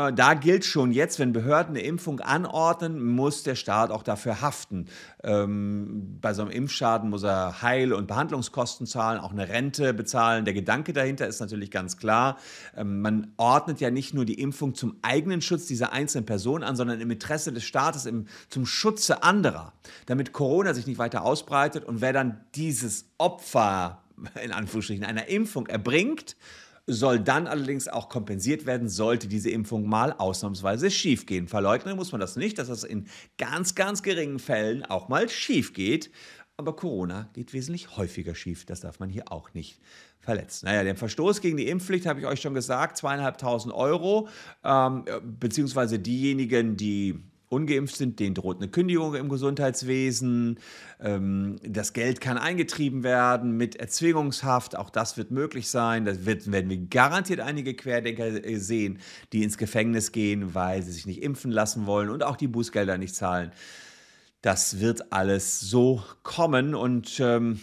Äh, 0.00 0.12
da 0.12 0.34
gilt 0.34 0.64
schon 0.64 0.92
jetzt, 0.92 1.18
wenn 1.18 1.32
Behörden 1.32 1.76
eine 1.76 1.84
Impfung 1.84 2.20
anordnen, 2.20 3.04
muss 3.04 3.42
der 3.42 3.54
Staat 3.54 3.90
auch 3.90 4.02
dafür 4.02 4.40
haften. 4.40 4.86
Ähm, 5.22 6.18
bei 6.20 6.34
so 6.34 6.42
einem 6.42 6.50
Impfschaden 6.50 7.10
muss 7.10 7.22
er 7.22 7.62
Heil- 7.62 7.92
und 7.92 8.06
Behandlungskosten 8.06 8.86
zahlen, 8.86 9.20
auch 9.20 9.32
eine 9.32 9.48
Rente 9.48 9.94
bezahlen. 9.94 10.44
Der 10.44 10.54
Gedanke 10.54 10.92
dahinter 10.92 11.26
ist 11.26 11.40
natürlich 11.40 11.70
ganz 11.70 11.96
klar. 11.96 12.38
Ähm, 12.76 13.00
man 13.00 13.32
ordnet 13.36 13.80
ja 13.80 13.90
nicht 13.90 14.14
nur 14.14 14.24
die 14.24 14.40
Impfung 14.40 14.74
zum 14.74 14.96
eigenen 15.02 15.42
Schutz 15.42 15.66
dieser 15.66 15.92
einzelnen 15.92 16.26
Person 16.26 16.62
an, 16.62 16.76
sondern 16.76 17.00
im 17.00 17.10
Interesse 17.10 17.52
des 17.52 17.64
Staates, 17.64 18.06
im, 18.06 18.26
zum 18.48 18.66
Schutze 18.66 19.22
anderer, 19.22 19.72
damit 20.06 20.32
Corona 20.32 20.74
sich 20.74 20.86
nicht 20.86 20.98
weiter 20.98 21.22
ausbreitet 21.22 21.84
und 21.84 22.00
wer 22.00 22.12
dann 22.12 22.40
dieses 22.54 23.06
Opfer 23.18 24.02
in 24.42 24.52
Anführungsstrichen 24.52 25.04
einer 25.04 25.28
Impfung 25.28 25.66
erbringt, 25.66 26.36
soll 26.92 27.20
dann 27.20 27.46
allerdings 27.46 27.88
auch 27.88 28.08
kompensiert 28.08 28.66
werden, 28.66 28.88
sollte 28.88 29.28
diese 29.28 29.50
Impfung 29.50 29.88
mal 29.88 30.12
ausnahmsweise 30.12 30.90
schiefgehen. 30.90 31.48
Verleugnen 31.48 31.96
muss 31.96 32.12
man 32.12 32.20
das 32.20 32.36
nicht, 32.36 32.58
dass 32.58 32.68
das 32.68 32.84
in 32.84 33.06
ganz, 33.38 33.74
ganz 33.74 34.02
geringen 34.02 34.38
Fällen 34.38 34.84
auch 34.84 35.08
mal 35.08 35.28
schief 35.28 35.72
geht. 35.72 36.10
Aber 36.56 36.76
Corona 36.76 37.30
geht 37.32 37.54
wesentlich 37.54 37.96
häufiger 37.96 38.34
schief. 38.34 38.66
Das 38.66 38.80
darf 38.80 39.00
man 39.00 39.08
hier 39.08 39.32
auch 39.32 39.54
nicht 39.54 39.80
verletzen. 40.18 40.66
Naja, 40.66 40.84
den 40.84 40.96
Verstoß 40.96 41.40
gegen 41.40 41.56
die 41.56 41.68
Impfpflicht 41.68 42.04
habe 42.04 42.20
ich 42.20 42.26
euch 42.26 42.42
schon 42.42 42.52
gesagt, 42.52 42.98
zweieinhalbtausend 42.98 43.74
Euro, 43.74 44.28
ähm, 44.62 45.04
beziehungsweise 45.22 45.98
diejenigen, 45.98 46.76
die 46.76 47.18
ungeimpft 47.50 47.96
sind, 47.96 48.20
denen 48.20 48.34
droht 48.34 48.58
eine 48.58 48.70
Kündigung 48.70 49.14
im 49.14 49.28
Gesundheitswesen. 49.28 50.58
Ähm, 51.00 51.56
das 51.62 51.92
Geld 51.92 52.20
kann 52.20 52.38
eingetrieben 52.38 53.02
werden 53.02 53.56
mit 53.56 53.76
Erzwingungshaft. 53.76 54.76
Auch 54.76 54.88
das 54.88 55.16
wird 55.16 55.32
möglich 55.32 55.68
sein. 55.68 56.04
Da 56.04 56.24
werden 56.24 56.70
wir 56.70 56.78
garantiert 56.86 57.40
einige 57.40 57.74
Querdenker 57.74 58.44
äh, 58.44 58.56
sehen, 58.56 59.00
die 59.32 59.42
ins 59.42 59.58
Gefängnis 59.58 60.12
gehen, 60.12 60.54
weil 60.54 60.82
sie 60.82 60.92
sich 60.92 61.06
nicht 61.06 61.22
impfen 61.22 61.50
lassen 61.50 61.86
wollen 61.86 62.08
und 62.08 62.22
auch 62.22 62.36
die 62.36 62.48
Bußgelder 62.48 62.96
nicht 62.96 63.16
zahlen. 63.16 63.50
Das 64.42 64.80
wird 64.80 65.12
alles 65.12 65.60
so 65.60 66.02
kommen 66.22 66.74
und 66.74 67.20
ähm, 67.20 67.60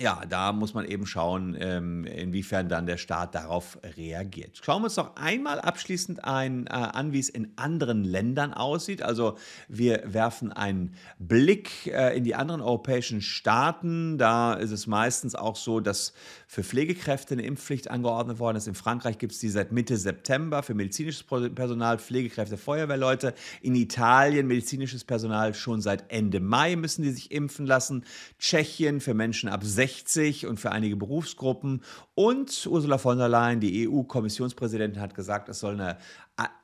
ja, 0.00 0.22
da 0.28 0.52
muss 0.52 0.74
man 0.74 0.86
eben 0.86 1.06
schauen, 1.06 1.56
ähm, 1.56 2.04
inwiefern 2.04 2.68
dann 2.68 2.84
der 2.84 2.96
Staat 2.96 3.36
darauf 3.36 3.78
reagiert. 3.96 4.60
Schauen 4.60 4.82
wir 4.82 4.86
uns 4.86 4.96
noch 4.96 5.14
einmal 5.14 5.60
abschließend 5.60 6.24
ein, 6.24 6.66
äh, 6.66 6.70
an, 6.70 7.12
wie 7.12 7.20
es 7.20 7.28
in 7.28 7.52
anderen 7.54 8.02
Ländern 8.02 8.52
aussieht. 8.52 9.02
Also 9.02 9.36
wir 9.68 10.02
werfen 10.04 10.52
einen 10.52 10.96
Blick 11.20 11.86
äh, 11.86 12.16
in 12.16 12.24
die 12.24 12.34
anderen 12.34 12.60
europäischen 12.60 13.20
Staaten. 13.20 14.18
Da 14.18 14.54
ist 14.54 14.72
es 14.72 14.88
meistens 14.88 15.36
auch 15.36 15.54
so, 15.54 15.78
dass 15.78 16.12
für 16.48 16.64
Pflegekräfte 16.64 17.34
eine 17.34 17.44
Impfpflicht 17.44 17.88
angeordnet 17.88 18.40
worden 18.40 18.56
ist. 18.56 18.66
In 18.66 18.74
Frankreich 18.74 19.18
gibt 19.18 19.32
es 19.32 19.38
die 19.38 19.48
seit 19.48 19.70
Mitte 19.70 19.96
September 19.96 20.64
für 20.64 20.74
medizinisches 20.74 21.22
Personal, 21.22 22.00
Pflegekräfte, 22.00 22.56
Feuerwehrleute. 22.56 23.32
In 23.62 23.76
Italien 23.76 24.48
medizinisches 24.48 25.04
Personal 25.04 25.54
schon 25.54 25.80
seit 25.80 26.10
Ende 26.10 26.40
Mai 26.40 26.74
müssen 26.74 27.02
die 27.02 27.12
sich 27.12 27.30
impfen 27.30 27.64
lassen. 27.64 28.04
Tschechien 28.40 29.00
für 29.00 29.14
Menschen 29.14 29.48
ab 29.48 29.62
6 29.62 29.83
60 29.84 30.46
und 30.46 30.58
für 30.58 30.72
einige 30.72 30.96
Berufsgruppen. 30.96 31.82
Und 32.14 32.66
Ursula 32.66 32.96
von 32.96 33.18
der 33.18 33.28
Leyen, 33.28 33.60
die 33.60 33.86
EU-Kommissionspräsidentin, 33.86 35.00
hat 35.00 35.14
gesagt, 35.14 35.48
es 35.50 35.60
soll 35.60 35.74
eine 35.74 35.98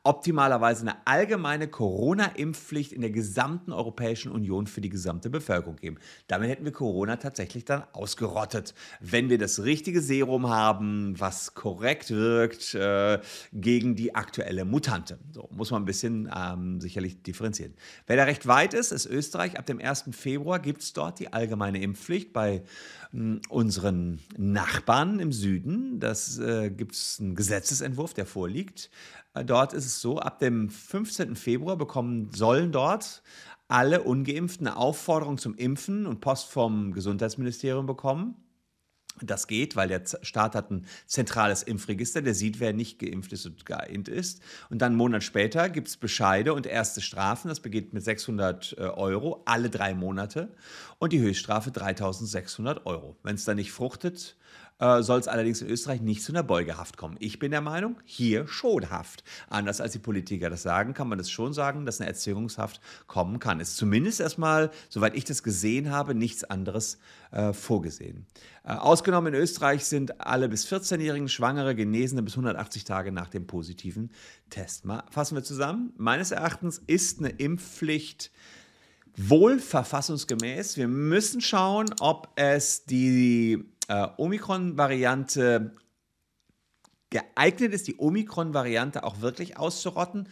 optimalerweise 0.02 0.83
eine 0.83 1.06
allgemeine 1.06 1.68
Corona-Impfpflicht 1.68 2.92
in 2.92 3.02
der 3.02 3.11
gesamten 3.11 3.72
Europäischen 3.72 4.33
Union 4.33 4.66
für 4.66 4.80
die 4.80 4.88
gesamte 4.88 5.28
Bevölkerung 5.28 5.76
geben. 5.76 5.98
Damit 6.26 6.48
hätten 6.48 6.64
wir 6.64 6.72
Corona 6.72 7.16
tatsächlich 7.16 7.66
dann 7.66 7.85
ausgerottet. 7.92 8.74
Wenn 9.00 9.28
wir 9.28 9.38
das 9.38 9.62
richtige 9.62 10.00
Serum 10.00 10.48
haben, 10.48 11.20
was 11.20 11.54
korrekt 11.54 12.11
wirkt 12.11 12.74
äh, 12.74 13.20
gegen 13.52 13.94
die 13.94 14.14
aktuelle 14.14 14.64
Mutante. 14.64 15.18
So 15.33 15.48
muss 15.52 15.70
man 15.70 15.83
ein 15.83 15.87
bisschen 15.87 16.30
ähm, 16.35 16.80
sicherlich 16.80 17.22
differenzieren. 17.22 17.74
Wer 18.06 18.16
da 18.16 18.24
recht 18.24 18.46
weit 18.46 18.72
ist, 18.72 18.92
ist 18.92 19.06
Österreich. 19.06 19.59
Ab 19.59 19.66
dem 19.66 19.78
1. 19.80 20.04
Februar 20.12 20.61
gibt 20.61 20.80
es 20.80 20.94
dort 20.94 21.20
die 21.20 21.33
allgemeine 21.33 21.80
Impfpflicht 21.83 22.33
bei 22.33 22.62
äh, 23.12 23.37
unseren 23.50 24.20
Nachbarn 24.38 25.20
im 25.20 25.33
Süden. 25.33 26.00
Das 26.00 26.38
äh, 26.38 26.70
gibt 26.70 26.94
es 26.94 27.18
einen 27.20 27.35
Gesetzesentwurf, 27.35 28.14
der 28.14 28.24
vorliegt. 28.24 28.90
Äh, 29.34 29.44
dort 29.44 29.72
ist 29.72 29.86
es 29.86 30.00
so, 30.00 30.18
ab 30.18 30.38
dem 30.38 30.70
15. 30.70 31.36
Februar 31.36 31.76
bekommen, 31.76 32.30
sollen 32.32 32.72
dort 32.72 33.22
alle 33.68 34.02
Ungeimpften 34.02 34.66
eine 34.66 34.76
Aufforderung 34.76 35.38
zum 35.38 35.54
Impfen 35.54 36.06
und 36.06 36.20
Post 36.20 36.50
vom 36.50 36.92
Gesundheitsministerium 36.92 37.86
bekommen. 37.86 38.34
Das 39.22 39.46
geht, 39.46 39.76
weil 39.76 39.88
der 39.88 40.02
Staat 40.22 40.54
hat 40.54 40.70
ein 40.70 40.86
zentrales 41.06 41.62
Impfregister, 41.62 42.22
der 42.22 42.34
sieht, 42.34 42.58
wer 42.58 42.72
nicht 42.72 42.98
geimpft 42.98 43.32
ist 43.32 43.44
und 43.44 43.66
geimpft 43.66 44.08
ist. 44.08 44.40
Und 44.70 44.80
dann 44.80 44.92
einen 44.92 44.96
Monat 44.96 45.22
später 45.22 45.68
gibt 45.68 45.88
es 45.88 45.96
Bescheide 45.96 46.54
und 46.54 46.66
erste 46.66 47.00
Strafen. 47.00 47.48
Das 47.48 47.60
beginnt 47.60 47.92
mit 47.92 48.02
600 48.02 48.76
äh, 48.78 48.82
Euro 48.82 49.42
alle 49.44 49.68
drei 49.68 49.94
Monate 49.94 50.48
und 50.98 51.12
die 51.12 51.20
Höchststrafe 51.20 51.70
3600 51.70 52.86
Euro. 52.86 53.16
Wenn 53.22 53.34
es 53.34 53.44
dann 53.44 53.56
nicht 53.56 53.72
fruchtet, 53.72 54.36
äh, 54.80 55.02
soll 55.02 55.20
es 55.20 55.28
allerdings 55.28 55.62
in 55.62 55.68
Österreich 55.68 56.00
nicht 56.00 56.22
zu 56.22 56.32
einer 56.32 56.42
Beugehaft 56.42 56.96
kommen. 56.96 57.16
Ich 57.20 57.38
bin 57.38 57.50
der 57.50 57.60
Meinung, 57.60 57.96
hier 58.04 58.48
schon 58.48 58.90
Haft. 58.90 59.24
Anders 59.48 59.80
als 59.80 59.92
die 59.92 59.98
Politiker 59.98 60.48
das 60.48 60.62
sagen, 60.62 60.94
kann 60.94 61.08
man 61.08 61.18
das 61.18 61.30
schon 61.30 61.52
sagen, 61.52 61.86
dass 61.86 62.00
eine 62.00 62.08
Erzwingungshaft 62.08 62.80
kommen 63.06 63.38
kann. 63.38 63.60
Ist 63.60 63.76
zumindest 63.76 64.20
erstmal, 64.20 64.70
soweit 64.88 65.14
ich 65.16 65.24
das 65.24 65.42
gesehen 65.42 65.90
habe, 65.90 66.14
nichts 66.14 66.44
anderes 66.44 66.98
äh, 67.30 67.52
vorgesehen. 67.52 68.26
Äh, 68.64 68.72
ausgenommen 68.72 69.34
in 69.34 69.40
Österreich 69.40 69.84
sind 69.84 70.20
alle 70.20 70.48
bis 70.48 70.66
14-jährigen 70.66 71.28
Schwangere 71.28 71.74
Genesene 71.74 72.22
bis 72.22 72.34
180 72.34 72.84
Tage 72.84 73.12
nach 73.12 73.28
dem 73.28 73.46
positiven 73.46 74.10
Test. 74.48 74.84
Mal 74.84 75.04
fassen 75.10 75.34
wir 75.34 75.42
zusammen. 75.42 75.92
Meines 75.96 76.30
Erachtens 76.30 76.80
ist 76.86 77.18
eine 77.18 77.30
Impfpflicht 77.30 78.30
wohl 79.16 79.58
verfassungsgemäß. 79.58 80.76
Wir 80.76 80.88
müssen 80.88 81.40
schauen, 81.40 81.94
ob 82.00 82.28
es 82.36 82.84
die 82.84 83.64
äh, 83.90 84.07
Omikron-Variante 84.16 85.72
geeignet 87.11 87.74
ist, 87.74 87.88
die 87.88 87.96
Omikron-Variante 87.98 89.03
auch 89.03 89.20
wirklich 89.20 89.59
auszurotten 89.59 90.29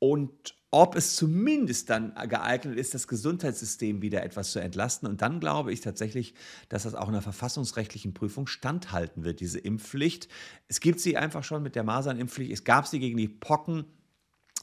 und 0.00 0.56
ob 0.70 0.96
es 0.96 1.16
zumindest 1.16 1.88
dann 1.88 2.12
geeignet 2.28 2.76
ist, 2.76 2.92
das 2.92 3.08
Gesundheitssystem 3.08 4.02
wieder 4.02 4.22
etwas 4.22 4.52
zu 4.52 4.58
entlasten. 4.58 5.08
Und 5.08 5.22
dann 5.22 5.40
glaube 5.40 5.72
ich 5.72 5.80
tatsächlich, 5.80 6.34
dass 6.68 6.82
das 6.82 6.94
auch 6.94 7.08
einer 7.08 7.22
verfassungsrechtlichen 7.22 8.12
Prüfung 8.12 8.46
standhalten 8.46 9.24
wird, 9.24 9.40
diese 9.40 9.58
Impfpflicht. 9.58 10.28
Es 10.66 10.80
gibt 10.80 11.00
sie 11.00 11.16
einfach 11.16 11.42
schon 11.42 11.62
mit 11.62 11.74
der 11.74 11.84
Masernimpfpflicht. 11.84 12.52
Es 12.52 12.64
gab 12.64 12.86
sie 12.86 12.98
gegen 12.98 13.16
die 13.16 13.28
Pocken, 13.28 13.86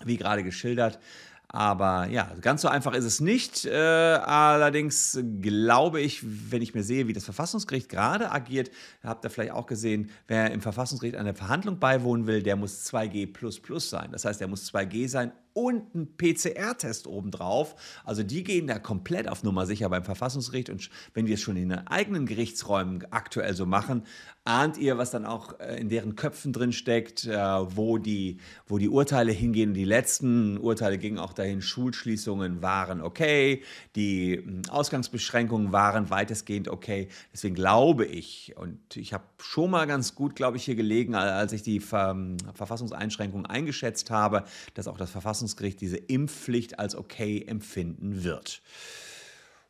wie 0.03 0.17
gerade 0.17 0.43
geschildert. 0.43 0.99
Aber 1.47 2.07
ja, 2.07 2.31
ganz 2.41 2.61
so 2.61 2.67
einfach 2.67 2.93
ist 2.93 3.05
es 3.05 3.19
nicht. 3.19 3.65
Äh, 3.65 3.75
allerdings 3.75 5.19
glaube 5.41 6.01
ich, 6.01 6.21
wenn 6.51 6.61
ich 6.61 6.73
mir 6.73 6.83
sehe, 6.83 7.07
wie 7.07 7.13
das 7.13 7.25
Verfassungsgericht 7.25 7.89
gerade 7.89 8.31
agiert, 8.31 8.71
habt 9.03 9.23
ihr 9.23 9.29
vielleicht 9.29 9.51
auch 9.51 9.65
gesehen, 9.65 10.09
wer 10.27 10.51
im 10.51 10.61
Verfassungsgericht 10.61 11.15
einer 11.15 11.35
Verhandlung 11.35 11.79
beiwohnen 11.79 12.27
will, 12.27 12.43
der 12.43 12.55
muss 12.55 12.85
2G 12.91 13.79
sein. 13.79 14.11
Das 14.11 14.25
heißt, 14.25 14.41
er 14.41 14.47
muss 14.47 14.71
2G 14.73 15.07
sein 15.07 15.31
und 15.55 15.95
ein 15.95 16.17
PCR-Test 16.17 17.07
obendrauf. 17.07 17.75
Also 18.03 18.23
die 18.23 18.43
gehen 18.43 18.67
da 18.67 18.77
komplett 18.77 19.29
auf 19.29 19.41
Nummer 19.41 19.65
sicher 19.65 19.89
beim 19.89 20.03
Verfassungsgericht. 20.03 20.69
Und 20.69 20.89
wenn 21.13 21.25
die 21.25 21.31
es 21.31 21.39
schon 21.39 21.55
in 21.55 21.69
den 21.69 21.87
eigenen 21.87 22.25
Gerichtsräumen 22.25 23.07
aktuell 23.09 23.55
so 23.55 23.65
machen, 23.65 24.03
ahnt 24.43 24.77
ihr, 24.77 24.97
was 24.97 25.11
dann 25.11 25.25
auch 25.25 25.57
äh, 25.61 25.79
in 25.79 25.87
deren 25.87 26.17
Köpfen 26.17 26.51
drin 26.51 26.73
steckt, 26.73 27.25
äh, 27.25 27.37
wo 27.37 27.97
die, 27.97 28.37
wo 28.67 28.77
die 28.77 28.89
Urteile 28.89 29.31
hingehen. 29.31 29.73
Die 29.73 29.85
letzten 29.85 30.57
Urteile 30.57 30.97
gingen 30.97 31.19
auch 31.19 31.31
dahin, 31.31 31.61
Schulschließungen 31.61 32.61
waren 32.61 33.01
okay, 33.01 33.63
die 33.95 34.35
hm, 34.35 34.63
Ausgangsbeschränkungen 34.69 35.71
waren 35.71 36.09
weitestgehend 36.09 36.67
okay. 36.67 37.07
Deswegen 37.31 37.55
glaube 37.55 38.05
ich, 38.05 38.55
und 38.57 38.97
ich 38.97 39.13
habe 39.13 39.23
schon 39.39 39.71
mal 39.71 39.87
ganz 39.87 40.15
gut, 40.15 40.35
glaube 40.35 40.57
ich, 40.57 40.65
hier 40.65 40.75
gelegen, 40.75 41.15
als 41.15 41.53
ich 41.53 41.63
die 41.63 41.79
Ver 41.79 42.15
Verfassungseinschränkungen 42.53 43.45
eingeschätzt 43.45 44.11
habe, 44.11 44.43
dass 44.73 44.87
auch 44.87 44.97
das 44.97 45.09
Verfassungsgericht 45.09 45.44
diese 45.53 45.97
Impfpflicht 45.97 46.79
als 46.79 46.95
okay 46.95 47.43
empfinden 47.45 48.23
wird. 48.23 48.61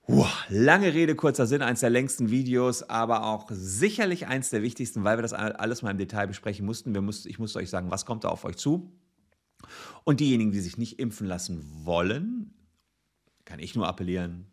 Uah, 0.08 0.32
lange 0.50 0.94
Rede, 0.94 1.16
kurzer 1.16 1.48
Sinn, 1.48 1.64
eins 1.64 1.80
der 1.80 1.90
längsten 1.90 2.30
Videos, 2.30 2.84
aber 2.84 3.26
auch 3.26 3.48
sicherlich 3.50 4.28
eins 4.28 4.52
der 4.52 4.62
wichtigsten, 4.62 5.04
weil 5.04 5.18
wir 5.18 5.24
das 5.24 5.34
alles 5.34 5.82
mal 5.82 5.92
im 5.92 5.98
Detail 5.98 6.28
besprechen 6.28 6.66
mussten. 6.66 6.94
Wir 6.94 7.02
mussten 7.02 7.28
ich 7.28 7.40
musste 7.40 7.58
euch 7.58 7.72
sagen, 7.72 7.90
was 7.90 8.06
kommt 8.06 8.24
da 8.24 8.30
auf 8.30 8.46
euch 8.46 8.56
zu. 8.56 8.92
Und 10.04 10.20
diejenigen, 10.20 10.52
die 10.52 10.60
sich 10.60 10.78
nicht 10.78 11.00
impfen 11.00 11.26
lassen 11.26 11.64
wollen, 11.86 12.54
kann 13.46 13.60
ich 13.60 13.76
nur 13.76 13.88
appellieren, 13.88 14.46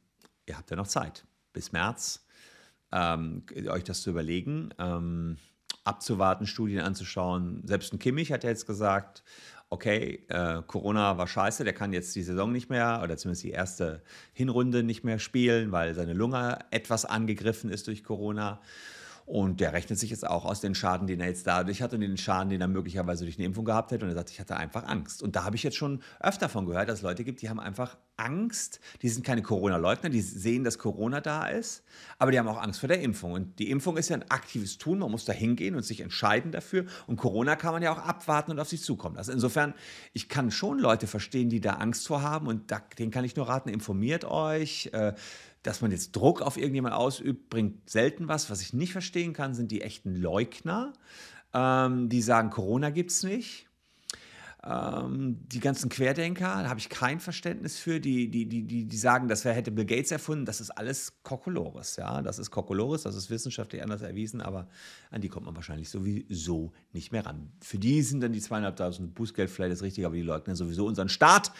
ihr 0.46 0.56
habt 0.56 0.70
ja 0.70 0.76
noch 0.76 0.86
Zeit 0.86 1.26
bis 1.52 1.72
März, 1.72 2.24
ähm, 2.90 3.44
euch 3.68 3.84
das 3.84 4.00
zu 4.00 4.10
überlegen, 4.10 4.70
ähm, 4.78 5.36
abzuwarten, 5.84 6.46
Studien 6.46 6.80
anzuschauen. 6.80 7.62
Selbst 7.66 7.92
ein 7.92 7.98
Kimmich 7.98 8.32
hat 8.32 8.44
ja 8.44 8.50
jetzt 8.50 8.66
gesagt, 8.66 9.22
okay, 9.72 10.22
äh, 10.28 10.60
Corona 10.66 11.16
war 11.16 11.26
scheiße, 11.26 11.64
der 11.64 11.72
kann 11.72 11.94
jetzt 11.94 12.14
die 12.14 12.22
Saison 12.22 12.52
nicht 12.52 12.68
mehr 12.68 13.00
oder 13.02 13.16
zumindest 13.16 13.44
die 13.44 13.50
erste 13.50 14.02
Hinrunde 14.34 14.82
nicht 14.82 15.02
mehr 15.02 15.18
spielen, 15.18 15.72
weil 15.72 15.94
seine 15.94 16.12
Lunge 16.12 16.58
etwas 16.70 17.06
angegriffen 17.06 17.70
ist 17.70 17.86
durch 17.86 18.04
Corona. 18.04 18.60
Und 19.24 19.60
der 19.60 19.72
rechnet 19.72 19.98
sich 19.98 20.10
jetzt 20.10 20.26
auch 20.26 20.44
aus 20.44 20.60
den 20.60 20.74
Schaden, 20.74 21.06
den 21.06 21.20
er 21.20 21.28
jetzt 21.28 21.46
dadurch 21.46 21.82
hat 21.82 21.94
und 21.94 22.00
den 22.00 22.16
Schaden, 22.16 22.50
den 22.50 22.60
er 22.60 22.68
möglicherweise 22.68 23.24
durch 23.24 23.38
eine 23.38 23.46
Impfung 23.46 23.64
gehabt 23.64 23.90
hätte. 23.92 24.04
Und 24.04 24.10
er 24.10 24.14
sagt, 24.14 24.30
ich 24.30 24.40
hatte 24.40 24.56
einfach 24.56 24.84
Angst. 24.84 25.22
Und 25.22 25.36
da 25.36 25.44
habe 25.44 25.56
ich 25.56 25.62
jetzt 25.62 25.76
schon 25.76 26.02
öfter 26.20 26.48
von 26.48 26.66
gehört, 26.66 26.88
dass 26.88 26.98
es 26.98 27.02
Leute 27.02 27.24
gibt, 27.24 27.42
die 27.42 27.48
haben 27.48 27.60
einfach 27.60 27.96
Angst. 28.16 28.80
Die 29.02 29.08
sind 29.08 29.24
keine 29.24 29.42
Corona-Leugner, 29.42 30.10
die 30.10 30.20
sehen, 30.20 30.64
dass 30.64 30.78
Corona 30.78 31.20
da 31.20 31.46
ist, 31.46 31.82
aber 32.18 32.30
die 32.30 32.38
haben 32.38 32.48
auch 32.48 32.60
Angst 32.60 32.80
vor 32.80 32.88
der 32.88 33.00
Impfung. 33.00 33.32
Und 33.32 33.58
die 33.58 33.70
Impfung 33.70 33.96
ist 33.96 34.08
ja 34.08 34.16
ein 34.16 34.30
aktives 34.30 34.78
Tun. 34.78 34.98
Man 34.98 35.10
muss 35.10 35.24
da 35.24 35.32
hingehen 35.32 35.74
und 35.74 35.82
sich 35.82 36.00
entscheiden 36.00 36.52
dafür. 36.52 36.84
Und 37.06 37.16
Corona 37.16 37.56
kann 37.56 37.72
man 37.72 37.82
ja 37.82 37.92
auch 37.92 37.98
abwarten 37.98 38.50
und 38.50 38.60
auf 38.60 38.68
sich 38.68 38.82
zukommen 38.82 39.16
lassen. 39.16 39.32
Insofern, 39.32 39.74
ich 40.12 40.28
kann 40.28 40.50
schon 40.50 40.78
Leute 40.78 41.06
verstehen, 41.06 41.48
die 41.48 41.60
da 41.60 41.74
Angst 41.74 42.06
vor 42.06 42.22
haben. 42.22 42.46
Und 42.46 42.70
da, 42.70 42.80
denen 42.98 43.10
kann 43.10 43.24
ich 43.24 43.36
nur 43.36 43.48
raten, 43.48 43.68
informiert 43.68 44.24
euch. 44.24 44.90
Äh, 44.92 45.14
dass 45.62 45.80
man 45.80 45.90
jetzt 45.90 46.12
Druck 46.12 46.42
auf 46.42 46.56
irgendjemand 46.56 46.94
ausübt, 46.94 47.48
bringt 47.50 47.88
selten 47.88 48.28
was. 48.28 48.50
Was 48.50 48.62
ich 48.62 48.72
nicht 48.72 48.92
verstehen 48.92 49.32
kann, 49.32 49.54
sind 49.54 49.70
die 49.70 49.82
echten 49.82 50.16
Leugner, 50.16 50.92
ähm, 51.54 52.08
die 52.08 52.22
sagen, 52.22 52.50
Corona 52.50 52.90
gibt 52.90 53.10
es 53.10 53.22
nicht. 53.22 53.68
Ähm, 54.64 55.38
die 55.48 55.58
ganzen 55.58 55.88
Querdenker, 55.88 56.62
da 56.62 56.68
habe 56.68 56.78
ich 56.78 56.88
kein 56.88 57.18
Verständnis 57.18 57.78
für, 57.78 57.98
die, 57.98 58.30
die, 58.30 58.46
die, 58.46 58.62
die, 58.62 58.84
die 58.84 58.96
sagen, 58.96 59.26
das 59.26 59.44
hätte 59.44 59.72
Bill 59.72 59.84
Gates 59.84 60.12
erfunden. 60.12 60.44
Das 60.44 60.60
ist 60.60 60.70
alles 60.70 61.14
Kokolores. 61.24 61.96
Ja? 61.96 62.22
Das 62.22 62.38
ist 62.38 62.52
Kokolores, 62.52 63.02
das 63.02 63.16
ist 63.16 63.28
wissenschaftlich 63.28 63.82
anders 63.82 64.02
erwiesen, 64.02 64.40
aber 64.40 64.68
an 65.10 65.20
die 65.20 65.28
kommt 65.28 65.46
man 65.46 65.56
wahrscheinlich 65.56 65.88
sowieso 65.88 66.72
nicht 66.92 67.10
mehr 67.10 67.26
ran. 67.26 67.50
Für 67.60 67.78
die 67.78 68.02
sind 68.02 68.20
dann 68.20 68.32
die 68.32 68.40
zweieinhalbtausend 68.40 69.14
Bußgeld 69.14 69.50
vielleicht 69.50 69.72
das 69.72 69.82
Richtige, 69.82 70.06
aber 70.06 70.14
die 70.14 70.22
leugnen 70.22 70.54
sowieso 70.54 70.86
unseren 70.86 71.08
Staat. 71.08 71.50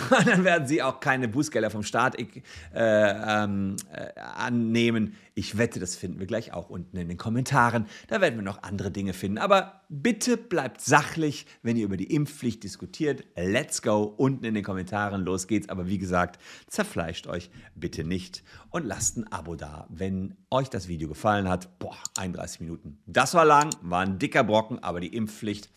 dann 0.24 0.44
werden 0.44 0.66
sie 0.66 0.82
auch 0.82 1.00
keine 1.00 1.28
Bußgelder 1.28 1.70
vom 1.70 1.82
Staat 1.82 2.18
äh, 2.18 2.26
ähm, 2.74 3.76
äh, 3.92 4.20
annehmen. 4.20 5.14
Ich 5.34 5.58
wette, 5.58 5.80
das 5.80 5.96
finden 5.96 6.20
wir 6.20 6.26
gleich 6.26 6.52
auch 6.52 6.70
unten 6.70 6.96
in 6.96 7.08
den 7.08 7.18
Kommentaren. 7.18 7.86
Da 8.08 8.20
werden 8.20 8.36
wir 8.36 8.42
noch 8.42 8.62
andere 8.62 8.90
Dinge 8.90 9.12
finden. 9.12 9.38
Aber 9.38 9.82
bitte 9.88 10.36
bleibt 10.36 10.80
sachlich, 10.80 11.46
wenn 11.62 11.76
ihr 11.76 11.84
über 11.84 11.96
die 11.96 12.12
Impfpflicht 12.12 12.62
diskutiert. 12.62 13.24
Let's 13.36 13.82
go. 13.82 14.02
Unten 14.02 14.44
in 14.44 14.54
den 14.54 14.64
Kommentaren. 14.64 15.24
Los 15.24 15.46
geht's. 15.46 15.68
Aber 15.68 15.88
wie 15.88 15.98
gesagt, 15.98 16.40
zerfleischt 16.68 17.26
euch 17.26 17.50
bitte 17.74 18.04
nicht 18.04 18.44
und 18.70 18.84
lasst 18.86 19.16
ein 19.16 19.30
Abo 19.32 19.56
da, 19.56 19.86
wenn 19.88 20.36
euch 20.50 20.70
das 20.70 20.88
Video 20.88 21.08
gefallen 21.08 21.48
hat. 21.48 21.78
Boah, 21.78 21.96
31 22.16 22.60
Minuten. 22.60 22.98
Das 23.06 23.34
war 23.34 23.44
lang, 23.44 23.70
war 23.82 24.00
ein 24.00 24.18
dicker 24.18 24.44
Brocken, 24.44 24.78
aber 24.82 25.00
die 25.00 25.14
Impfpflicht 25.14 25.70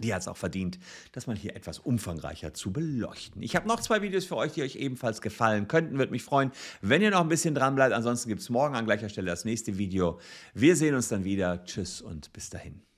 die 0.00 0.14
hat 0.14 0.22
es 0.22 0.28
auch 0.28 0.36
verdient, 0.36 0.78
dass 1.12 1.26
man 1.26 1.36
hier 1.36 1.54
etwas 1.54 1.78
umfangreicher 1.78 2.54
zu 2.54 2.72
beleuchten. 2.72 3.42
Ich 3.42 3.56
habe 3.56 3.68
noch 3.68 3.80
zwei 3.80 4.02
Videos 4.02 4.24
für 4.24 4.36
euch, 4.36 4.52
die 4.52 4.62
euch 4.62 4.76
ebenfalls 4.76 5.20
gefallen 5.20 5.68
könnten. 5.68 5.98
Würde 5.98 6.12
mich 6.12 6.22
freuen, 6.22 6.50
wenn 6.80 7.02
ihr 7.02 7.10
noch 7.10 7.20
ein 7.20 7.28
bisschen 7.28 7.54
dran 7.54 7.74
bleibt. 7.74 7.92
Ansonsten 7.92 8.28
gibt 8.28 8.40
es 8.40 8.50
morgen 8.50 8.74
an 8.74 8.84
gleicher 8.84 9.08
Stelle 9.08 9.30
das 9.30 9.44
nächste 9.44 9.78
Video. 9.78 10.18
Wir 10.54 10.76
sehen 10.76 10.94
uns 10.94 11.08
dann 11.08 11.24
wieder. 11.24 11.64
Tschüss 11.64 12.00
und 12.00 12.32
bis 12.32 12.50
dahin. 12.50 12.91